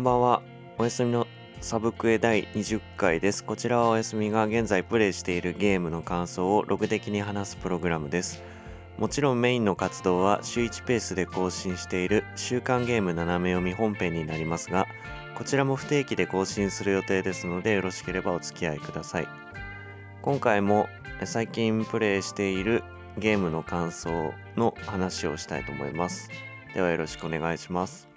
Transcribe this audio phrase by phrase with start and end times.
[0.00, 0.42] んばんは。
[0.78, 1.26] おやすみの
[1.60, 3.44] サブクエ第20回です。
[3.44, 8.42] こちらはおやすみが現在プレイしているゲームの感想をログ的に話すプログラムです。
[8.96, 14.86] もちろんメインの活動は週1ペースで更新している週刊ゲーム斜め読み本編になりますが、
[15.36, 19.28] こちらも不定期で更新する予定ですのでよろしければお付き合いください。
[20.22, 20.88] 今回も
[21.24, 22.82] 最近プレイしている
[23.18, 26.30] ゲームの感想の話をしたいと思います。
[26.72, 28.09] ではよろしくお願いします。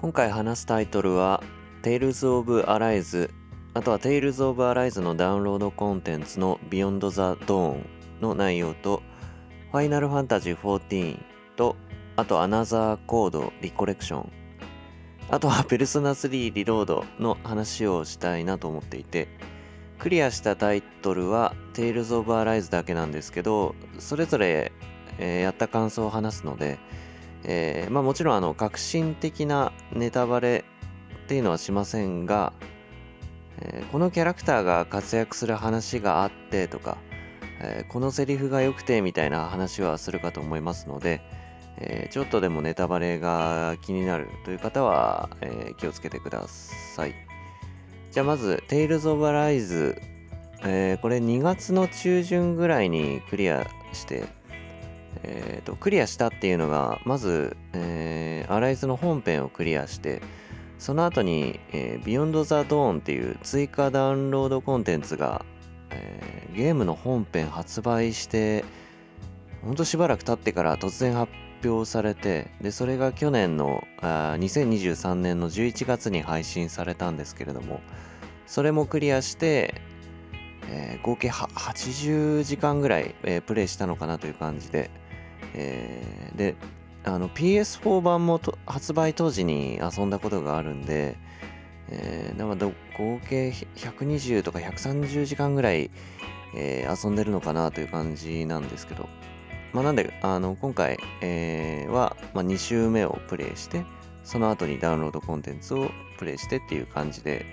[0.00, 1.42] 今回話すタイトルは
[1.82, 3.30] Tales of Arise
[3.74, 7.84] あとは Tales of Arise のダウンロードコンテンツの Beyond the Dawn
[8.22, 9.02] の内容と
[9.72, 11.18] Final Fantasy XIV
[11.54, 11.76] と
[12.16, 14.26] あと Another Code Recollection
[15.28, 19.28] あとは Persona 3 Reload の話をしたいなと思っていて
[19.98, 24.72] クリアしたタイトルは Tales of Arise だけなんですけどそれぞれ、
[25.18, 26.78] えーやった感想を話すので
[27.44, 30.64] えーまあ、もちろんあの革新的なネタバレ
[31.24, 32.52] っていうのはしませんが、
[33.60, 36.98] えーこのキャラクターが活躍する話があってとか、
[37.60, 41.22] えーこのセリフが良くてみたいな話はするかと思いますので、
[41.78, 47.14] えちょっとでもネタバレが気になるという方は、え気をつけてください。
[48.10, 49.94] じゃあまず Tales of Arise、
[51.00, 54.24] これ2月の中旬ぐらいにクリアして
[55.22, 60.20] えーとクリアしたっていうのがまず、えーアライズの本編をクリアして
[60.78, 65.44] その後に、えー、Beyond the Dawn っていう追加ダウンロードコンテンツが、
[65.90, 68.64] えーゲームの本編発売して
[69.62, 71.30] ほんとしばらく経ってから突然発
[71.64, 77.80] 表されてでそれが去年のあ2023年の11月に配信されたんですけれども
[78.46, 79.80] それもクリアして
[80.68, 84.90] えー合計80時間ぐらい、えープレイしたのかなという感じで、
[85.54, 86.56] えーで
[87.02, 91.16] あの PS4 版も発売当時に遊んだことがあるんで、
[91.88, 95.90] えーだからど合計120とか130時間ぐらい、
[96.54, 99.08] えー遊んでるのかなという感じなんですけど、
[99.72, 103.84] まあ、なんであの今回、えーは、まあ、2周目をプレイして
[104.24, 107.46] その後にダウンロードコンテンツをプレイしてっていう感じで、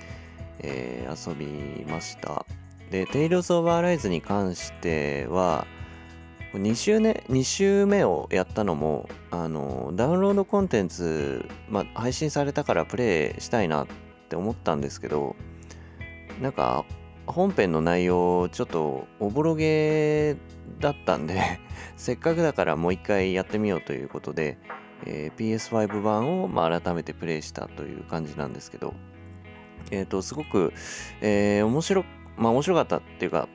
[0.59, 2.45] えー遊びました。
[2.91, 5.65] で、Tales of Arise に関しては、
[6.57, 13.87] 2週,、ね、2週目をやったのも、あの、ダウンロードコンテンツ、まあ、配信されたからプレイしたいなっ
[14.29, 15.35] て思ったんですけど、
[16.41, 16.85] なんか、
[17.25, 20.37] 本編の内容、ちょっとおぼろげ
[20.79, 21.59] だったんで、
[21.97, 24.57] せっかくだからもう一回やってみようということで、
[25.05, 28.93] えー PS5 版を、まあ、改めてプレイしたという感じなんですけど、
[29.91, 30.73] えっ、と、すごく、
[31.21, 32.05] えー面白、
[32.37, 33.49] まあ面白かったっていうか、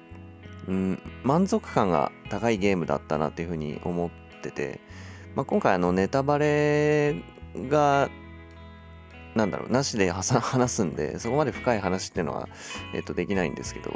[0.69, 4.11] うん、満足感が高いゲームだったなっていうふうに思っ
[4.43, 4.81] てて、
[5.35, 7.17] まあ、今回あのネタバレ
[7.69, 8.11] が、
[9.35, 12.49] なんだろう、なしで話すんで、そこまで深い話っていうのは、
[12.95, 13.95] えっ、と、できないんですけど、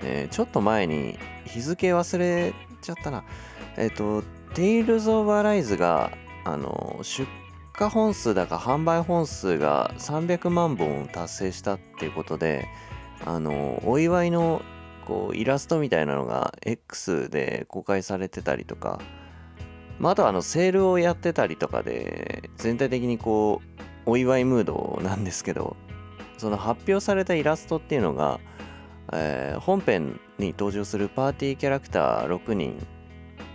[0.00, 3.24] えーちょっと前に日付忘れちゃったな。
[3.76, 4.22] えっ、と、
[4.54, 6.12] Tales of Arise が、
[6.44, 7.28] あの、出
[7.80, 12.66] 荷本数だか販売本数が300万本を達成したっていうことで、
[13.24, 14.62] あの、お祝いの
[15.08, 19.00] こうイラストみたいなのが X で公開されてたりとか、
[19.98, 23.62] まあ、あとはあのセールをやってたりとかで全体的にこ
[24.06, 25.76] うお祝いムードなんですけど
[26.36, 28.38] その発表されたイラストっていうのが、
[29.12, 32.86] えー本編に登場するパーティーキャラクター6人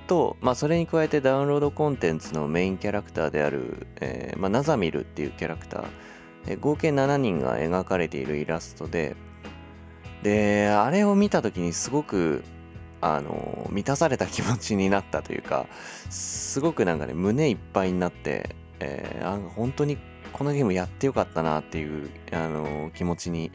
[0.08, 5.85] と、まあ、それに加えてダウンロードコンテンツのメインキャラクターである、えーまあ、ナザミルっていうキャラクター、
[6.47, 9.16] えー合計7人が描かれているイラストで
[10.23, 12.44] であれを見た時にすごく
[13.01, 15.67] あの満たされた気持ちになったというか
[16.09, 19.97] すごくなんかね胸いっぱいになって、えーあ本当に
[20.31, 23.51] このゲームやってよかったなっていうあの気持ちに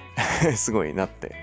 [0.54, 1.34] すごいなって、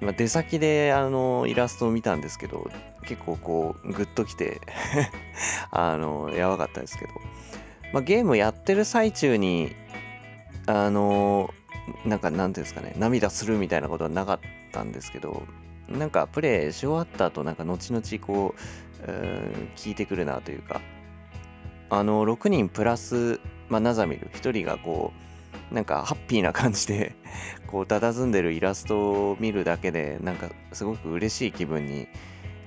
[0.00, 2.68] うんまあ、出先であのイラストを見たんですけど
[3.04, 4.60] 結構こうグッときて
[5.70, 7.12] あのやばかったですけど、
[7.92, 9.76] まあ、ゲームやってる最中に
[10.66, 11.54] あの
[12.04, 14.40] なんかなんていうんですかね涙するみたいなことはなかっ
[14.72, 15.42] たんですけど
[15.88, 18.54] なんかプレイし終わった後なんか後々こ
[19.06, 20.80] ううん聞いてくるなというか
[21.90, 25.12] あの6人プラス、まあ、ナザミル1人がこ
[25.70, 27.14] うなんかハッピーな感じで
[27.66, 32.08] こう佇んでるイラストを見るだけでなんかすごく嬉しい気分に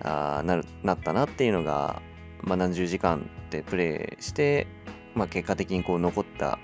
[0.01, 2.01] あなるなったなっていうのが、
[2.41, 4.67] まあ、何十時間でプレイして、
[5.13, 6.59] まあ、結果的にこう残った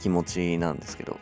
[0.00, 1.18] 気持ちなんですけど。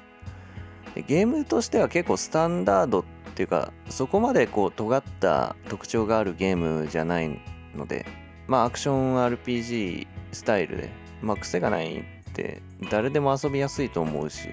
[0.94, 3.05] でゲームとしては結構スタンダードっ
[3.35, 7.41] ていうかそこまでこう尖った特徴があるゲームじゃない
[7.75, 8.06] ので
[8.46, 12.05] まあアクション RPG スタイルでまあ、癖がないっ
[12.35, 12.61] て
[12.91, 14.49] 誰でも遊びやすいと思うし、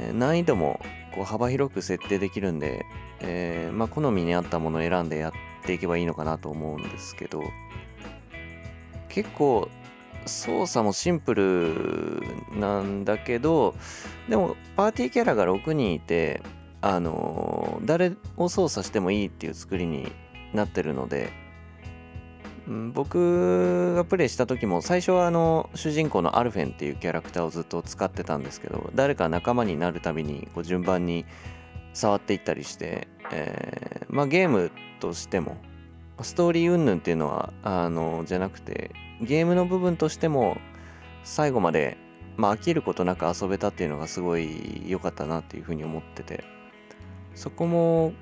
[0.00, 0.80] えー、難易度も
[1.14, 2.84] こう幅広く設定できるんで、
[3.20, 5.32] えー、まあ、好みに合ったものを選んでやっ
[5.64, 7.44] ていけばいいのかなと思うんですけど
[9.08, 9.68] 結構
[10.26, 12.22] 操作もシンプル
[12.58, 13.74] なんだけど
[14.28, 16.42] でもパーティーキャラが6人いて
[16.80, 20.10] あの誰を操作してもいいっていう作りに
[20.52, 21.32] なってるので
[22.92, 31.24] 僕がプレイした時も最初はあの主人公のアルフェンっていうキャラクターをずっと使ってたんですけど誰か仲間になるたびにこう順番に
[31.92, 34.70] 触っていったりして、えー、まあゲーム
[35.00, 35.56] としても
[36.20, 38.92] ストーリー云々っていうのはあのじゃなくて
[39.22, 40.58] ゲームの部分としても
[41.24, 41.96] 最後まで、
[42.36, 46.44] まあ、飽きることなく遊べたっていうのがすごい良かったなっていうふうに思ってて。
[47.34, 48.12] そこも、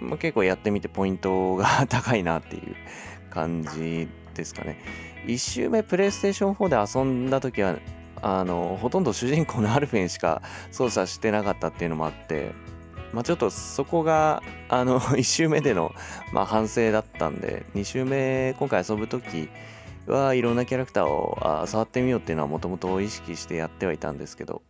[0.00, 2.76] まあ、結構やってみてポイントが高いなっていう
[3.30, 4.78] 感じですかね。
[5.26, 7.76] 1周目プレイステーション4で遊んだ時は
[8.22, 12.52] あのほとんど主人公のアルフェンしか操作してなかったっていうのもあって
[13.12, 15.92] まあ、ちょっとそこがあの1周目での、
[16.32, 19.48] まあ、反省だったんで2周目今回遊ぶ時
[20.06, 24.62] はいろんなキャラクターをあ触ってみようっていうのはもともと意識してやってはいたんですけど、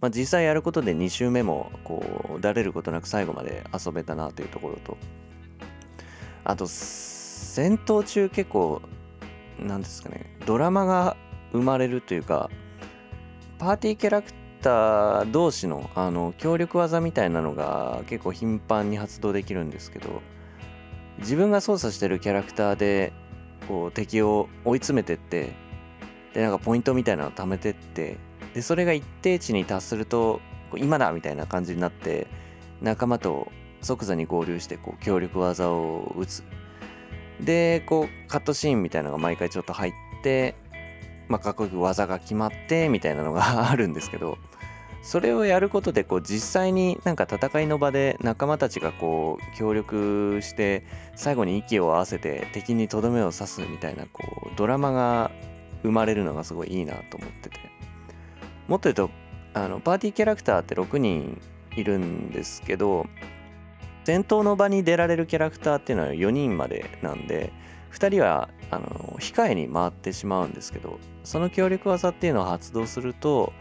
[0.00, 4.96] まあ、実際やることで2周目もこうだれることなく最後まで遊べたなというところと
[6.44, 8.80] あと戦闘中結構
[9.58, 11.16] なんですかねドラマが
[11.52, 12.50] 生まれるというか
[13.58, 14.32] パーティーキャラク
[14.62, 20.22] ター同士のあの協力技みたいなのが結構頻繁に発動できるんですけど
[21.18, 23.12] 自分が操作してるキャラクターで
[23.70, 25.52] こう敵を追い詰めてって
[26.34, 28.18] でなんかポイントみたいなのを貯めてって
[28.52, 30.40] でそれが一定値に達すると
[30.76, 32.26] 今だみたいな感じになって
[32.82, 36.42] 仲間と即座に合流してこう協力技を打つ。
[37.40, 40.56] でこうカットシーンみたいなのが毎回ちょっと入って
[41.28, 44.36] まあ、かっこよく技が決まってみたいなのがあるんですけど
[45.02, 50.84] それをやることでこう実際になんか戦いの場で仲間たちがこう協力して
[51.16, 55.30] 最後に息を合わせて敵にとどめを刺すみたいなこうドラマが
[55.82, 57.58] 生まれるのがすごいいいなと思ってて。
[58.68, 59.10] もっと言うと
[59.52, 61.40] あのパーティーキャラクターって6人
[61.74, 63.06] いるんですけど
[64.04, 67.52] 戦闘の場に出られるキャラクターっていうのは4人までなんで
[67.92, 73.52] 2人はあの控えに回ってしまうんですけどその協力技っていうのを発動すると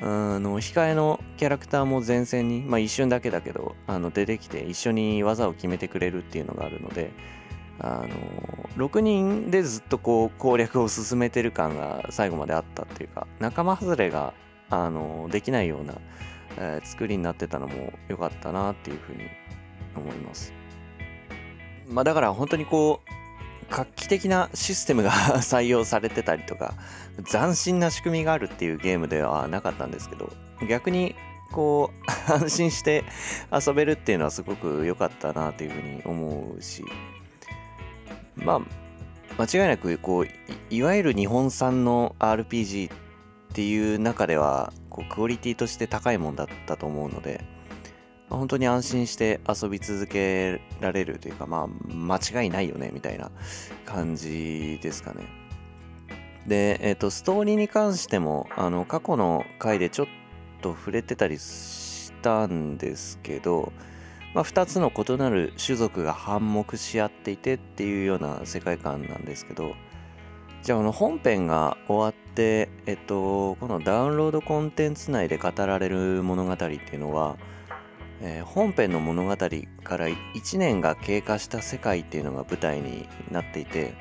[0.00, 7.10] あの控えのキャラクターも前線に、まあ、一瞬だけだけどあの出てきて一緒に技を決めてくれるっていうのがあるので
[7.80, 14.34] あの6人でずっとこう攻略を進めてる感が最後まであったっていうか仲間外れが
[14.70, 15.94] あのできないような、
[16.58, 19.24] えー、作りになってたのも良かったなっていうふうに
[19.96, 20.52] 思います。
[21.88, 23.10] まあ、だから本当にこう
[23.70, 25.10] 画期的なシステムが
[25.42, 26.74] 採用されてたりとか
[27.30, 30.32] 斬新な仕組みがあるっていうゲームではなかったんですけど
[30.68, 31.14] 逆に
[31.52, 33.04] こう 安心して
[33.52, 36.84] 遊べるっていうのはすごく良かったなというふうに思うし
[38.36, 38.60] まあ
[39.42, 40.28] 間違いなくこう
[40.70, 42.96] いわゆる日本産の RPG っ
[43.52, 47.44] ていう中ではこうクオリティとして高いもんだったと思うので
[48.30, 53.30] 本当に安心して遊び続けられるというか、まあ、間違いないよね、みたいな
[53.86, 55.24] 感じですかね。
[56.46, 60.06] で、えっ、ー、と、ストーリーに関しても、あの、過去の回でちょっ
[60.60, 63.72] と触れてたりしたんですけど、
[64.34, 69.74] まあ、2つの異なる種族が反目し合っていてっていうような世界観なんですけど、
[70.62, 77.36] じゃあ、この本編が終わって、えっと、このダウンロードコンテンツ内で語られる物語っていうのは、
[78.20, 83.94] えー、本編の物語から1年が経過した世界っていうのが舞台になっていて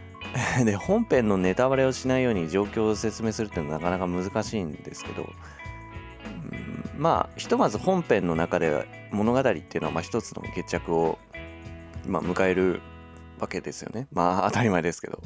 [0.64, 11.18] で本編のネタバレをしないように状況を説明するっていうのはなかなか難しいんですけど、うん、まあひとまず本編の中で物語っていうのはまあ一つの決着を、
[12.06, 12.80] まあ、迎える
[13.38, 14.06] わけですよね。
[14.12, 15.20] まあ当たり前ですけど。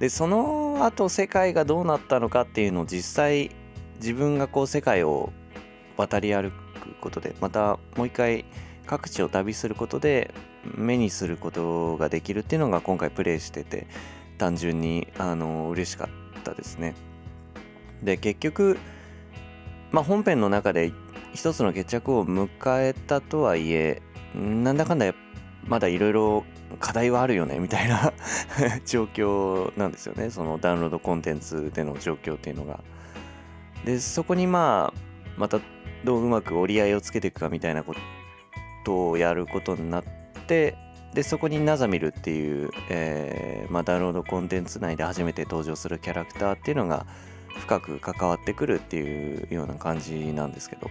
[0.00, 3.52] でその後世界がどうなったのかっていうのを実際
[3.96, 5.32] 自分がこう世界を
[5.96, 6.63] 渡り歩く
[7.00, 8.44] ことでまたもう一回
[8.86, 10.34] 各地を旅することで
[10.76, 13.86] 目にすることができるっていうのが今回プレイしてて
[14.38, 16.94] 単純にあの嬉しかったですね。
[18.02, 18.78] で結局、
[19.90, 20.92] まあ、本編の中で
[21.32, 22.48] 一つの決着を迎
[22.80, 24.02] えたとはいえ
[24.34, 25.12] なんだかんだ
[25.66, 26.44] まだいろいろ
[26.80, 28.12] 課題はあるよねみたいな
[28.84, 32.80] 状況なんですよねそのダウンロードコンテンツでの状況っていうのが。
[33.84, 35.00] でそこにまあ
[35.36, 35.60] また
[36.04, 37.94] どううまく折り合いをつけていくかみたいなこ
[38.84, 40.04] とをやることになっ
[40.46, 40.76] て
[41.14, 47.06] でそこにナザミルっていう、えーまあ、ダウンロードコンテンツ内で初めて登場するキャラクターっていうのが
[47.60, 50.90] 深く関わってくるっていうような感じなんですけど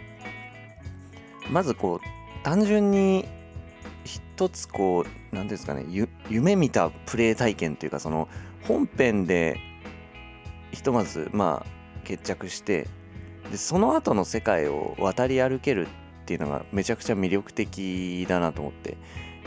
[1.52, 3.26] まずこう単純に
[4.06, 5.86] 一つこう何ですかね
[6.30, 8.30] 夢見たプレイ体験というかその
[8.66, 9.58] 本編で
[10.72, 12.88] ひとまずまあ決着して
[13.52, 18.98] でその後の世界を渡り歩けるっていうのがめちゃくちゃ魅力的だなと思って。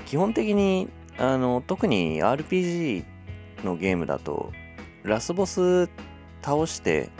[0.07, 0.88] 基本的に
[1.19, 3.05] あの特に RPG
[3.65, 4.53] のゲームだと
[5.03, 5.88] ラスボス
[6.43, 7.11] 倒して、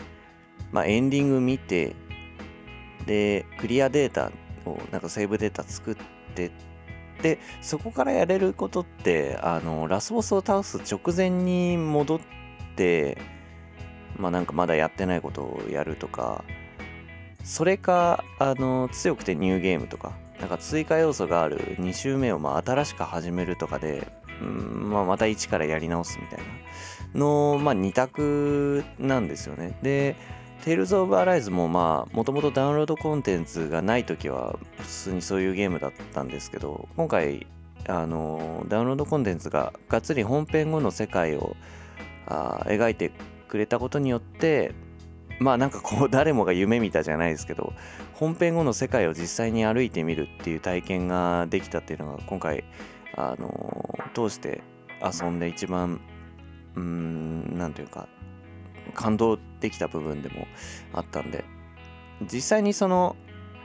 [0.71, 1.95] まあ、エンディング見て
[3.05, 4.31] でクリアデータ
[4.65, 5.95] をなんかセーブデータ作っ
[6.35, 6.51] て
[7.21, 12.19] でそこからやれることってあのラスボスを倒す直前に戻っ
[12.75, 13.17] て
[14.17, 16.43] まあなんかまだやってないことをやるとか
[17.47, 20.11] それかあの強くてニューゲームとか
[20.41, 24.11] なんか追加要素がある2周目をまあ新しく始めるとかで、
[24.41, 26.45] うんまあ、また一からやり直すみたいな
[27.17, 29.79] の、まあ、2択なんですよね。
[29.81, 30.17] で、
[30.65, 37.47] テイルズ・オブ・アライズもまあもともとダウンロードコンテンツがない時は普通にそういうゲームだったんですけど今回
[37.87, 41.55] あのダウンロードコンテンツががっつり本編後の世界を
[42.25, 43.11] あ描いて
[43.47, 44.73] くれたことによって
[45.39, 47.73] まあなんかこう誰もが夢見たじゃないですけど
[48.13, 52.63] 本編後の世界を実際に歩いてみるっていう体験ができたっていうのが今回
[53.15, 54.63] あの通して
[55.03, 55.99] 遊んで一番
[56.75, 58.07] うんなんていうか
[58.93, 60.47] 感動できた部分でも
[60.93, 61.43] あったんで
[62.21, 63.15] 実際にその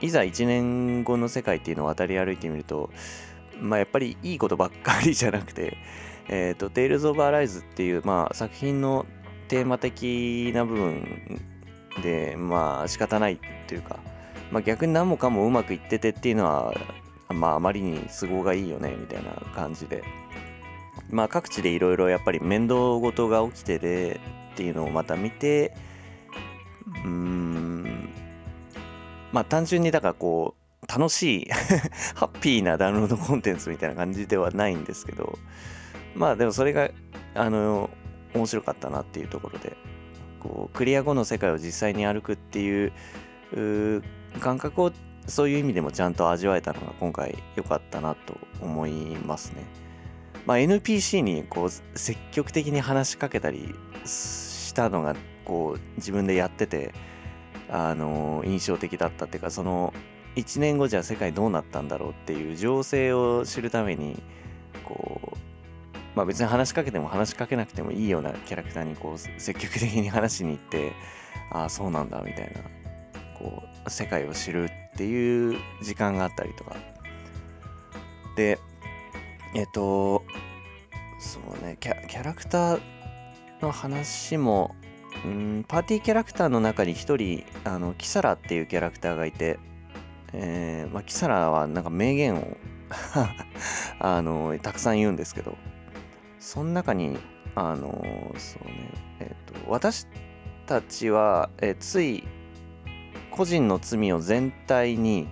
[0.01, 2.89] いざ1年後の世界っていうのを渡り歩いてみると
[3.59, 5.77] まあやっぱりいいことばっかりじゃなくて
[6.27, 9.05] えっ、ー、と「Tales of Arise」っていうまあ作品の
[9.47, 11.52] テーマ的な部分
[12.01, 13.99] でまあ仕方ないというか、
[14.51, 16.73] まあ、逆に何もかもうまくいっててっていうのは
[17.29, 20.03] まああまりに都合がいいよねみたいな感じで。
[21.09, 24.19] まあ各地でいろいろやっぱり面倒事が起きてて
[24.53, 25.75] っていうのをまた見て
[27.03, 28.09] うーん
[29.31, 31.47] まあ単純にだからこう楽しい
[32.15, 35.37] ハッピーなダウンロードコンテンツみたいな感じではないんですけど
[36.15, 36.89] まあでもそれが
[37.35, 37.89] あの
[38.33, 39.75] 面白かったなっていうところで。
[40.43, 42.91] こうクリア後の世界を実際に歩くっていう
[44.39, 44.91] 感覚を
[45.27, 49.63] そういう意味でもちゃんと味わえたのが今回良かったなと思いますね。
[50.45, 53.73] まあ、NPC にこう積極的に話しかけたり
[54.05, 56.93] したのがこう自分でやってて、
[57.69, 59.93] あの印象的だったっていうかその
[60.35, 64.21] 1年後じゃ世界どうなったんだろうっていう情勢を知るために
[64.83, 65.37] こう
[66.15, 70.93] まあ別に話しかけても話しかけなくてもいいようなキャラクターにこう 積極的に話しに行って
[71.51, 72.61] ああそうなんだみたいな
[73.37, 76.75] こう世界を知るっていう時間があったりとか。
[78.35, 78.57] で
[79.53, 80.23] えっと
[81.19, 82.81] そうねキャキャラクター
[83.61, 84.75] の話も
[85.23, 89.59] うんパーティーキャラクターの中に一人あのキサラっていうキャラクターがいて、
[90.33, 92.57] えーまあ、キサラはなんか名言を
[93.99, 95.55] あのたくさん言うんですけど。
[96.43, 97.17] その中に
[97.55, 97.89] あの
[98.37, 100.07] そうねえっ、ー、と私
[100.65, 102.25] たちは、えー、つい
[103.31, 105.29] 個人の罪を全体に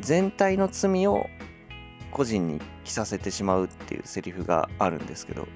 [0.00, 1.26] 全体の罪を
[2.10, 5.48] 個人に着させてしまうっていうセリフがあるんですけど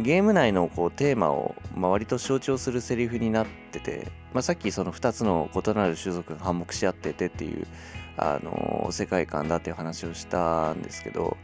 [0.00, 7.66] ゲーム内のこうテーマを、まあ、割と象徴するセリフになってて、まあ、さっきその2つの異なる種族が反目し合っててっていう
[8.16, 11.36] あの世界観だっていう話をしたんですけど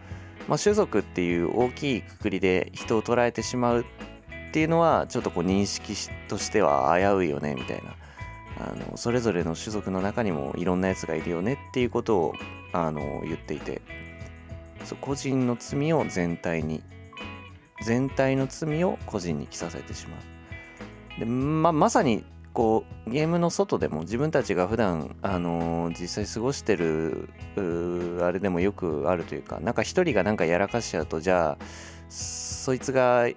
[0.48, 3.84] まあ、種族っていう大きいくくりで人を捉えてしまうっ
[4.50, 5.94] ていうのはちょっとこう認識
[6.26, 7.94] としては危ういよねみたいな。
[8.60, 12.34] あのそれぞれの種族の中にもいろんなやつがいるよねっていうことを
[12.72, 13.82] あの言っていて。
[14.84, 16.82] そう個人の罪を全体に
[17.82, 20.16] 全体の罪を個人に着させてしま
[21.16, 21.20] う。
[21.20, 22.24] でままさに
[22.58, 27.28] こうゲームの外でも自分たちが普段あのー、実際過ごしてる
[28.20, 31.58] あれでもよくあるというかなんか一人がなんかやらかしちゃうとじゃあ
[32.08, 33.28] そいつが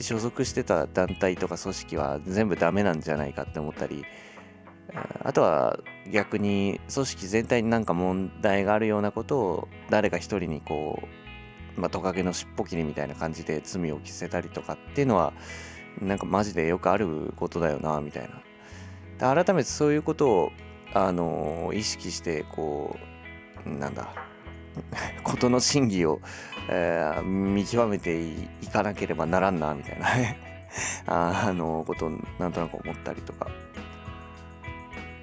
[0.00, 4.04] 所属してた団体とか組織は全部ダメなんじゃないかって思ったり
[5.22, 5.78] あとは
[6.10, 11.00] 逆に組織全体になんか問題があるようなことを誰か一人にこ
[11.76, 15.32] う、まあ、トカゲの尻尾切りみたいな感じで罪を着せたりとかっていうのは
[16.02, 18.43] なんかマジでよくあることだよなみたいな。
[19.18, 20.52] 改めてそういうことを、
[20.92, 22.96] あのー、意識してこ
[23.66, 24.12] うなんだ
[25.22, 26.20] 事の真偽を、
[26.68, 30.08] えー、見極めていかなければならんなみたいな。
[31.06, 33.48] あのことをなんとなく思ったりとか。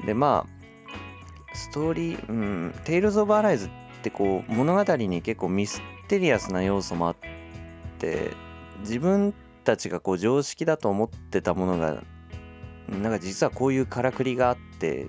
[0.05, 3.69] でまあストーリー、うん、テイルズ・オブ・アライズっ
[4.01, 7.15] ってこう物語に結構ミステリアスな要素もあっ
[8.00, 8.31] て
[8.79, 9.33] 自分
[9.63, 12.03] たちがこう常識だと思ってたものが
[12.91, 15.07] なんか実はこういうからくりがあって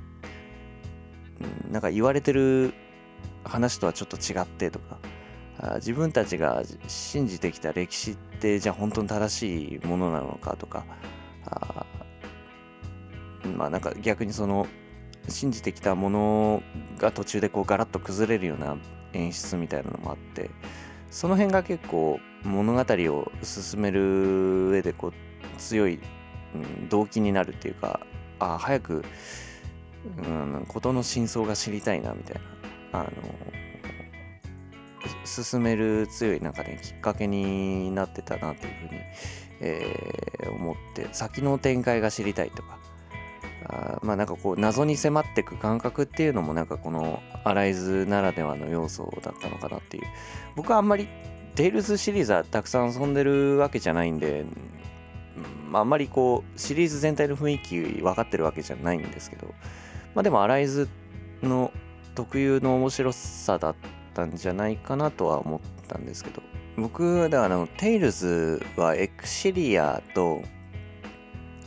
[1.70, 2.74] なんか言われてる
[3.44, 4.98] 話とはちょっと違ってとか
[5.76, 10.84] 自分たちが信じてきた歴史ってじゃあ本当に正しいものなのかとか
[11.46, 11.86] あ
[13.56, 14.66] まあなんか逆にその
[15.28, 16.62] 信じてきたもの
[16.98, 18.76] が途中でこうガラッと崩れるような
[19.12, 20.50] 演出みたいなのもあって
[21.10, 25.12] その辺が結構物語を進める上でこう
[25.58, 26.00] 強い、
[26.88, 28.00] 動機になるっていうか
[28.38, 29.04] あ早く、
[30.18, 32.36] うん、事の真相が知りたいなみたい
[32.92, 33.00] な。
[33.00, 33.10] あの
[35.24, 39.00] 進める強いなんかねきっかけになってたなというふうに、
[39.60, 42.78] えー、思って先の展開が知りたいとか。
[43.68, 50.02] あまあなんかこう謎に迫ってく感覚っていうのもなんかこのアライズならではの要素だったのかなっていう。
[50.56, 51.08] 僕はあんまり
[51.54, 54.44] テイルズシリーズはたくさん遊んでるわけじゃないんで、
[55.70, 59.48] まあ、あんまりこうシリーズ全体の雰囲気分かってるわけじゃないんですけど
[60.14, 60.88] まあでもアライズ
[61.42, 61.72] の
[62.14, 63.74] 特有の面白さだっ
[64.14, 66.42] たんじゃないかなとは思ったんですけど
[66.76, 70.42] 僕だからのテイルズはエクシリアと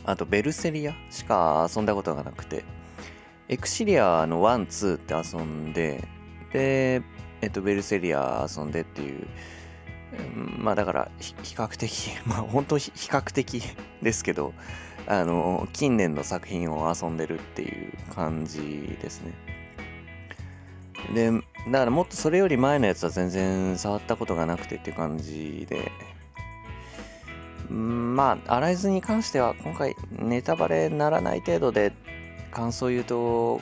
[0.06, 2.64] あとベルセリアしか遊んだことがなくて、
[3.48, 6.06] エクシリアの1、2って遊んで、
[6.52, 7.02] で、
[7.40, 9.26] えっと、ベルセリア遊んでっていう、
[10.58, 13.62] まあだから比較的、 まあ本当比較的
[14.02, 14.52] ですけど、
[15.06, 19.32] あの、近年の作品を遊んでるっていう感じですね。
[21.14, 21.30] で、
[21.70, 25.92] だからもっとそれより前のやつは全然触ったことがなくてっていう感じで、
[27.70, 31.92] まあ、アライズに関しては今回ネタバレならない程度で
[32.50, 33.60] 感想言うと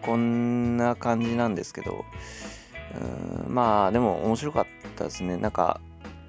[0.00, 2.04] こんな感じなんですけど、
[3.46, 4.66] うんまあでも面白かっ
[4.96, 5.36] たですね。
[5.36, 5.80] なんか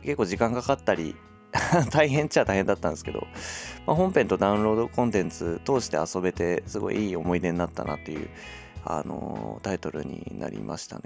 [0.03, 1.15] 結構時間かかったり
[1.91, 3.27] 大変っちゃ大変だったんですけど、
[3.85, 8.29] まあ、本編とダウンロードコンテンツ通して遊べてすごいいい思い出になったなっていう、
[8.85, 11.03] あのー、タイトルになりましたね。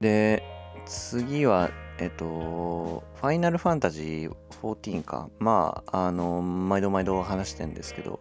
[0.00, 0.42] で
[0.86, 5.28] 次はえっと、ファイナルファンタジー14か。
[5.38, 8.20] まあ、あの、毎度毎度話してんですけど、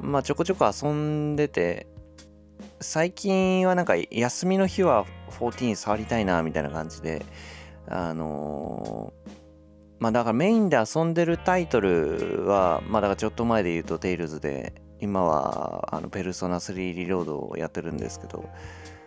[0.00, 1.88] まあ、ちょこちょこ遊んでて、
[2.80, 5.06] 最近はなんか休みの日は
[5.40, 7.24] 14触りたいな、みたいな感じで、
[7.88, 9.12] あの
[10.04, 18.44] まあだからメインで遊んでるタイトルは、まあだからちょっと前で言うとテイルズで、今はあのペルソナ3リロードをやってるんですけど、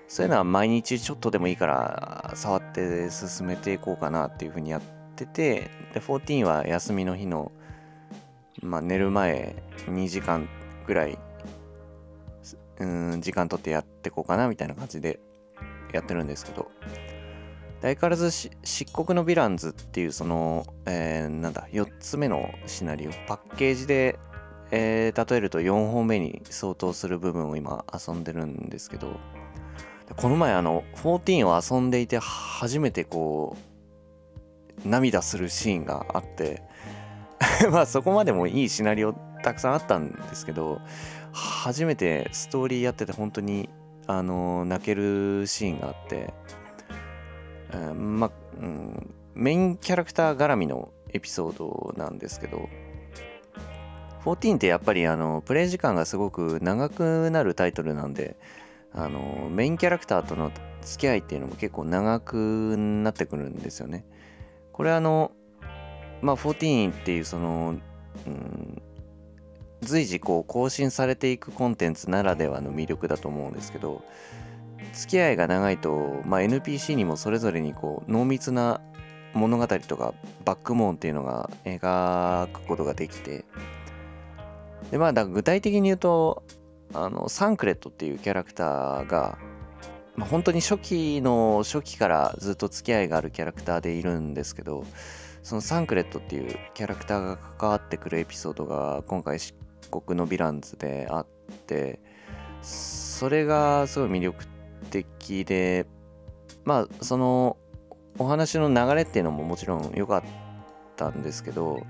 [0.07, 4.81] そういうのは毎日ちょっとでもいいから触って進めていこうかなっていうふうにやっ
[5.15, 7.51] ててで14は休みの日の、
[8.63, 9.55] まあ、寝る前
[9.85, 10.49] 2時間
[10.87, 11.19] ぐらい
[12.79, 15.19] うん時間取ってやっていこうかなみたいな感じで
[15.93, 16.71] やってるんですけど
[17.81, 23.11] 相変わらず漆黒のヴィランズっていうその、えー、なんだ4つ目のシナリオ。
[23.27, 24.17] パッケージで、
[24.71, 29.19] えー、例えると4本目に相当する部分を今遊んでるんですけど。
[30.15, 33.57] この前あの14を遊んでいて初めてこ
[34.85, 36.63] う涙するシーンがあって。
[37.71, 39.13] まあそこまでもいいシナリオ
[39.43, 40.81] たくさんあったんですけど
[41.31, 43.69] 初めてストーリーやってて本当に
[44.07, 46.33] あの泣けるシーンがあって、
[47.73, 52.69] うん、ま、うん、メインキャラクター絡みのエピソードなんですけど
[54.23, 58.37] 14ってやっぱりあのプレイ時間がすごく長くなるタイトルなんで
[58.93, 60.51] あのメインキャラクターとの
[60.81, 64.05] 付き合いっていうのも結構長くなってくるんですよね。
[64.71, 65.31] これあの
[66.21, 67.75] まあ14っていうその、
[68.25, 68.81] うん、
[69.81, 74.03] 随時こう更新されていくコンテンツならではの魅力だと思うんですけど
[74.97, 78.81] 付き合いが長いと、まあ、NPC にもそれぞれにこう濃密な
[79.33, 83.45] 物語とかバックモーンっていうのが描くことができて
[84.89, 86.43] でまあだ具体的に言うと
[86.93, 89.37] あのサンクレットっていうキャラクターが、
[90.15, 94.83] まあ、本当に初期の初期からずっと付き合いがあるキャラクターでいるんですけど
[95.43, 99.53] そのサンクレットっていうキャラクターが関わってくるエピソードが今回漆
[99.91, 101.25] 黒のヴィランズであっ
[101.67, 101.99] て
[102.61, 104.56] それがすごい魅力
[104.87, 105.85] 的で
[106.65, 107.57] まあその
[108.19, 110.23] お話の流れっていうのももちろん良かっ
[110.95, 111.85] たんですけど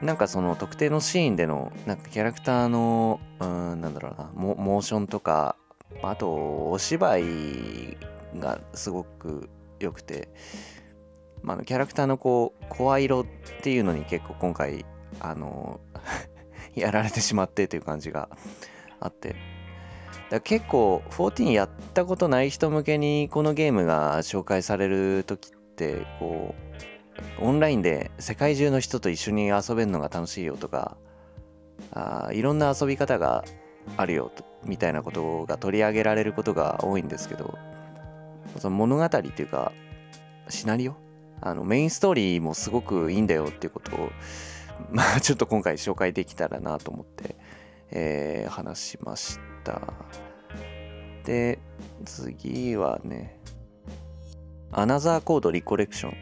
[0.00, 5.56] なんかその特定のシーンでのなんかキャラクターのうんなんだろうなモモーションとか
[6.02, 7.96] あとお芝居
[8.38, 10.28] がすごく良くて、
[11.42, 13.26] まあ、キャラクターのこう声色っ
[13.62, 14.86] ていうのに結構今回
[15.18, 15.80] あの
[16.74, 18.28] やられてしまってという感じが
[19.00, 19.34] あって
[20.30, 26.54] だ結構14やったことない人向けにこのゲームが紹介される時ってこ
[27.40, 30.96] うオンラインで世界中の人と一緒に遊べるのが楽しいよとか
[31.92, 33.44] あいろんな遊び方が
[33.96, 34.30] あるよ
[34.64, 37.58] みたいなことが取り上げられることが多いんですけど
[38.58, 39.72] その物語っていうか
[40.48, 40.94] シナリオ？
[41.42, 44.10] あのメインストーリーもすごくいいんだよっていうことを
[44.90, 47.36] まあちょっと今回紹介できたらなと思って、
[47.90, 49.49] えー、話しました。
[51.24, 51.58] で
[52.04, 53.38] 次はね
[54.72, 56.14] アナザーコードリコレクション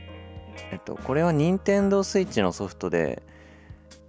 [0.73, 3.23] えっとこれは任天堂 switch のソフトで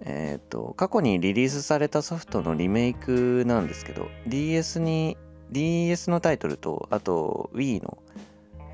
[0.02, 5.18] えっ、と過去にリリースされたソフトのリメイクなんですけど DS に
[5.50, 7.98] DS のタイトルとあと Wii の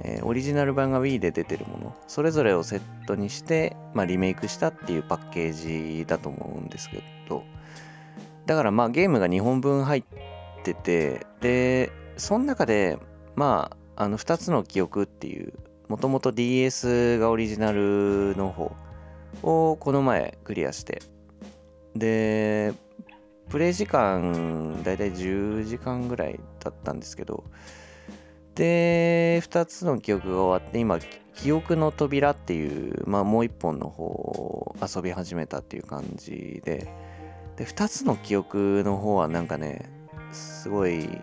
[0.03, 5.53] えー、オリジナル版が Wii で出てるものそれぞれをセットにして、まあ、リメイクしたっていうパッケー
[5.99, 7.45] ジだと思うんですけど
[8.47, 10.05] だからまあゲームが2本分入っ
[10.74, 12.98] ててでその中で
[13.35, 15.52] まああの2つの記憶っていう
[15.88, 18.74] もともと DS がオリジナルの方
[19.42, 21.02] をこの前クリアして
[21.94, 22.74] で
[23.48, 27.44] プレイ時間だいたい10時間ぐらいだったんですけど
[28.57, 30.98] で2つの記憶が終わって今
[31.35, 36.88] 記憶の扉っていう、まあ、もう一本の方を遊び始めたっていう感じで
[37.57, 39.96] で2つの記憶の方はなんかね
[40.33, 41.21] すごい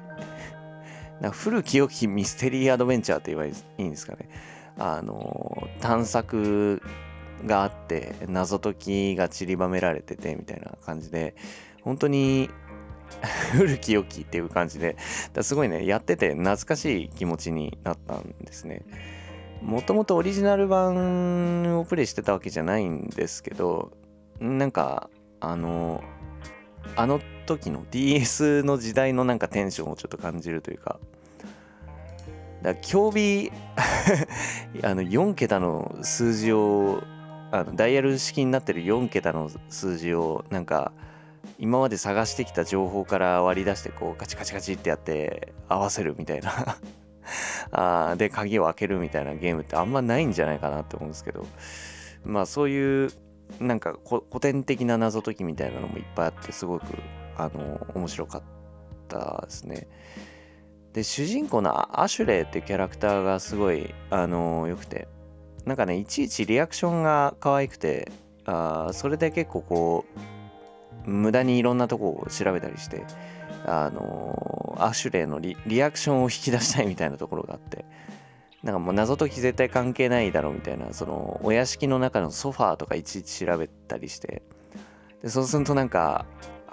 [1.19, 4.29] なんか古き良きミステリーアドベンチャーって言えばいいんですかね
[4.77, 6.81] あの探索
[7.45, 11.35] があって謎解きが散りばめられててみたいな感じで
[11.83, 12.49] 本当に
[13.53, 14.97] 古き良きっていう感じで、
[15.41, 18.83] すごいね、やってて懐かしい気持ちになったんですね。
[19.61, 23.91] もともとオリジナル版をプレイしてたわけじゃないんですけど、
[24.39, 26.03] なんか、あの、
[26.95, 30.99] あの時の DS の時代のなんかテンションをちょっと感じるというか、
[32.61, 33.51] だから競技
[34.83, 37.03] あの4桁の数字を
[37.51, 40.91] あのダイヤル式になってる4桁の数字をなんか
[41.59, 46.77] 今まで探してきた情報から割り出してこうカチカチカチってやって合わせるみたいな。
[47.71, 51.45] あで鍵を開けるみたいなゲームってあんまないんじゃないかなって思うんですけど。
[52.25, 53.11] まあそういう
[53.59, 56.85] なんか古典的な謎解きみたいなのもいっぱいあってすごく
[57.37, 58.41] あの面白かっ
[59.07, 59.87] たですね。
[60.93, 65.07] で主人公のアシュレイっていうキャラクターがすごいあの良くて。
[65.65, 68.11] なんかねいちいちリアクションが可愛くて
[68.45, 70.05] あそれで結構こ
[71.05, 73.03] う無駄にいろんなとこを調べたりして
[73.65, 77.85] あのアシュレイのリアクションを引き出したいみたいなところがあって。
[78.61, 84.41] なんかもう謎解き絶対関係ないだろうみたいなそのお屋敷の中のソファーとかいちいち調べたりして。
[85.21, 86.25] でそうするとなんか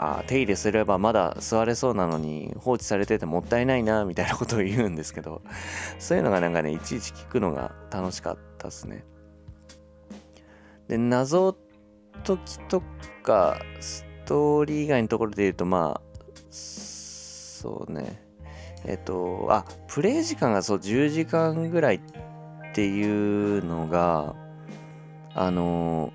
[0.02, 5.42] あ手入れすればまだ座れそうなのに放置されててもったいないなみたいなことを言うんですけど
[5.98, 9.04] そういうのがなんかねいちいち聞くのが楽しかったっすね
[10.88, 11.56] で謎
[12.24, 12.82] 解きと
[13.22, 16.00] かストーリー以外のところで言うと、まあ、
[16.50, 18.22] そうね。
[18.86, 22.00] えっと、あ、プレイ時間がそう10時間ぐらいっ
[22.74, 24.34] ていうのが、
[25.34, 26.12] あの、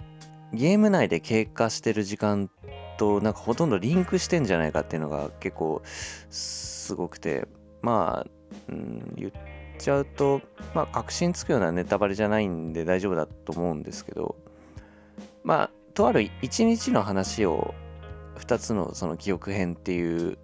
[0.53, 2.49] ゲーム内で経過してる時間
[2.97, 5.81] となんかほとんどリンクしてんじゃないかっていうのが結構
[6.29, 7.47] すごくて、
[7.81, 8.29] まあ、
[8.69, 9.31] うん、言っ
[9.77, 10.41] ちゃうと、
[10.73, 14.35] まあ、確信つくようなネタバレじゃないんで大丈夫だと思うんですけど、
[15.43, 17.73] まあ、とある一日の話を
[18.37, 20.37] 2つのその記憶編っていう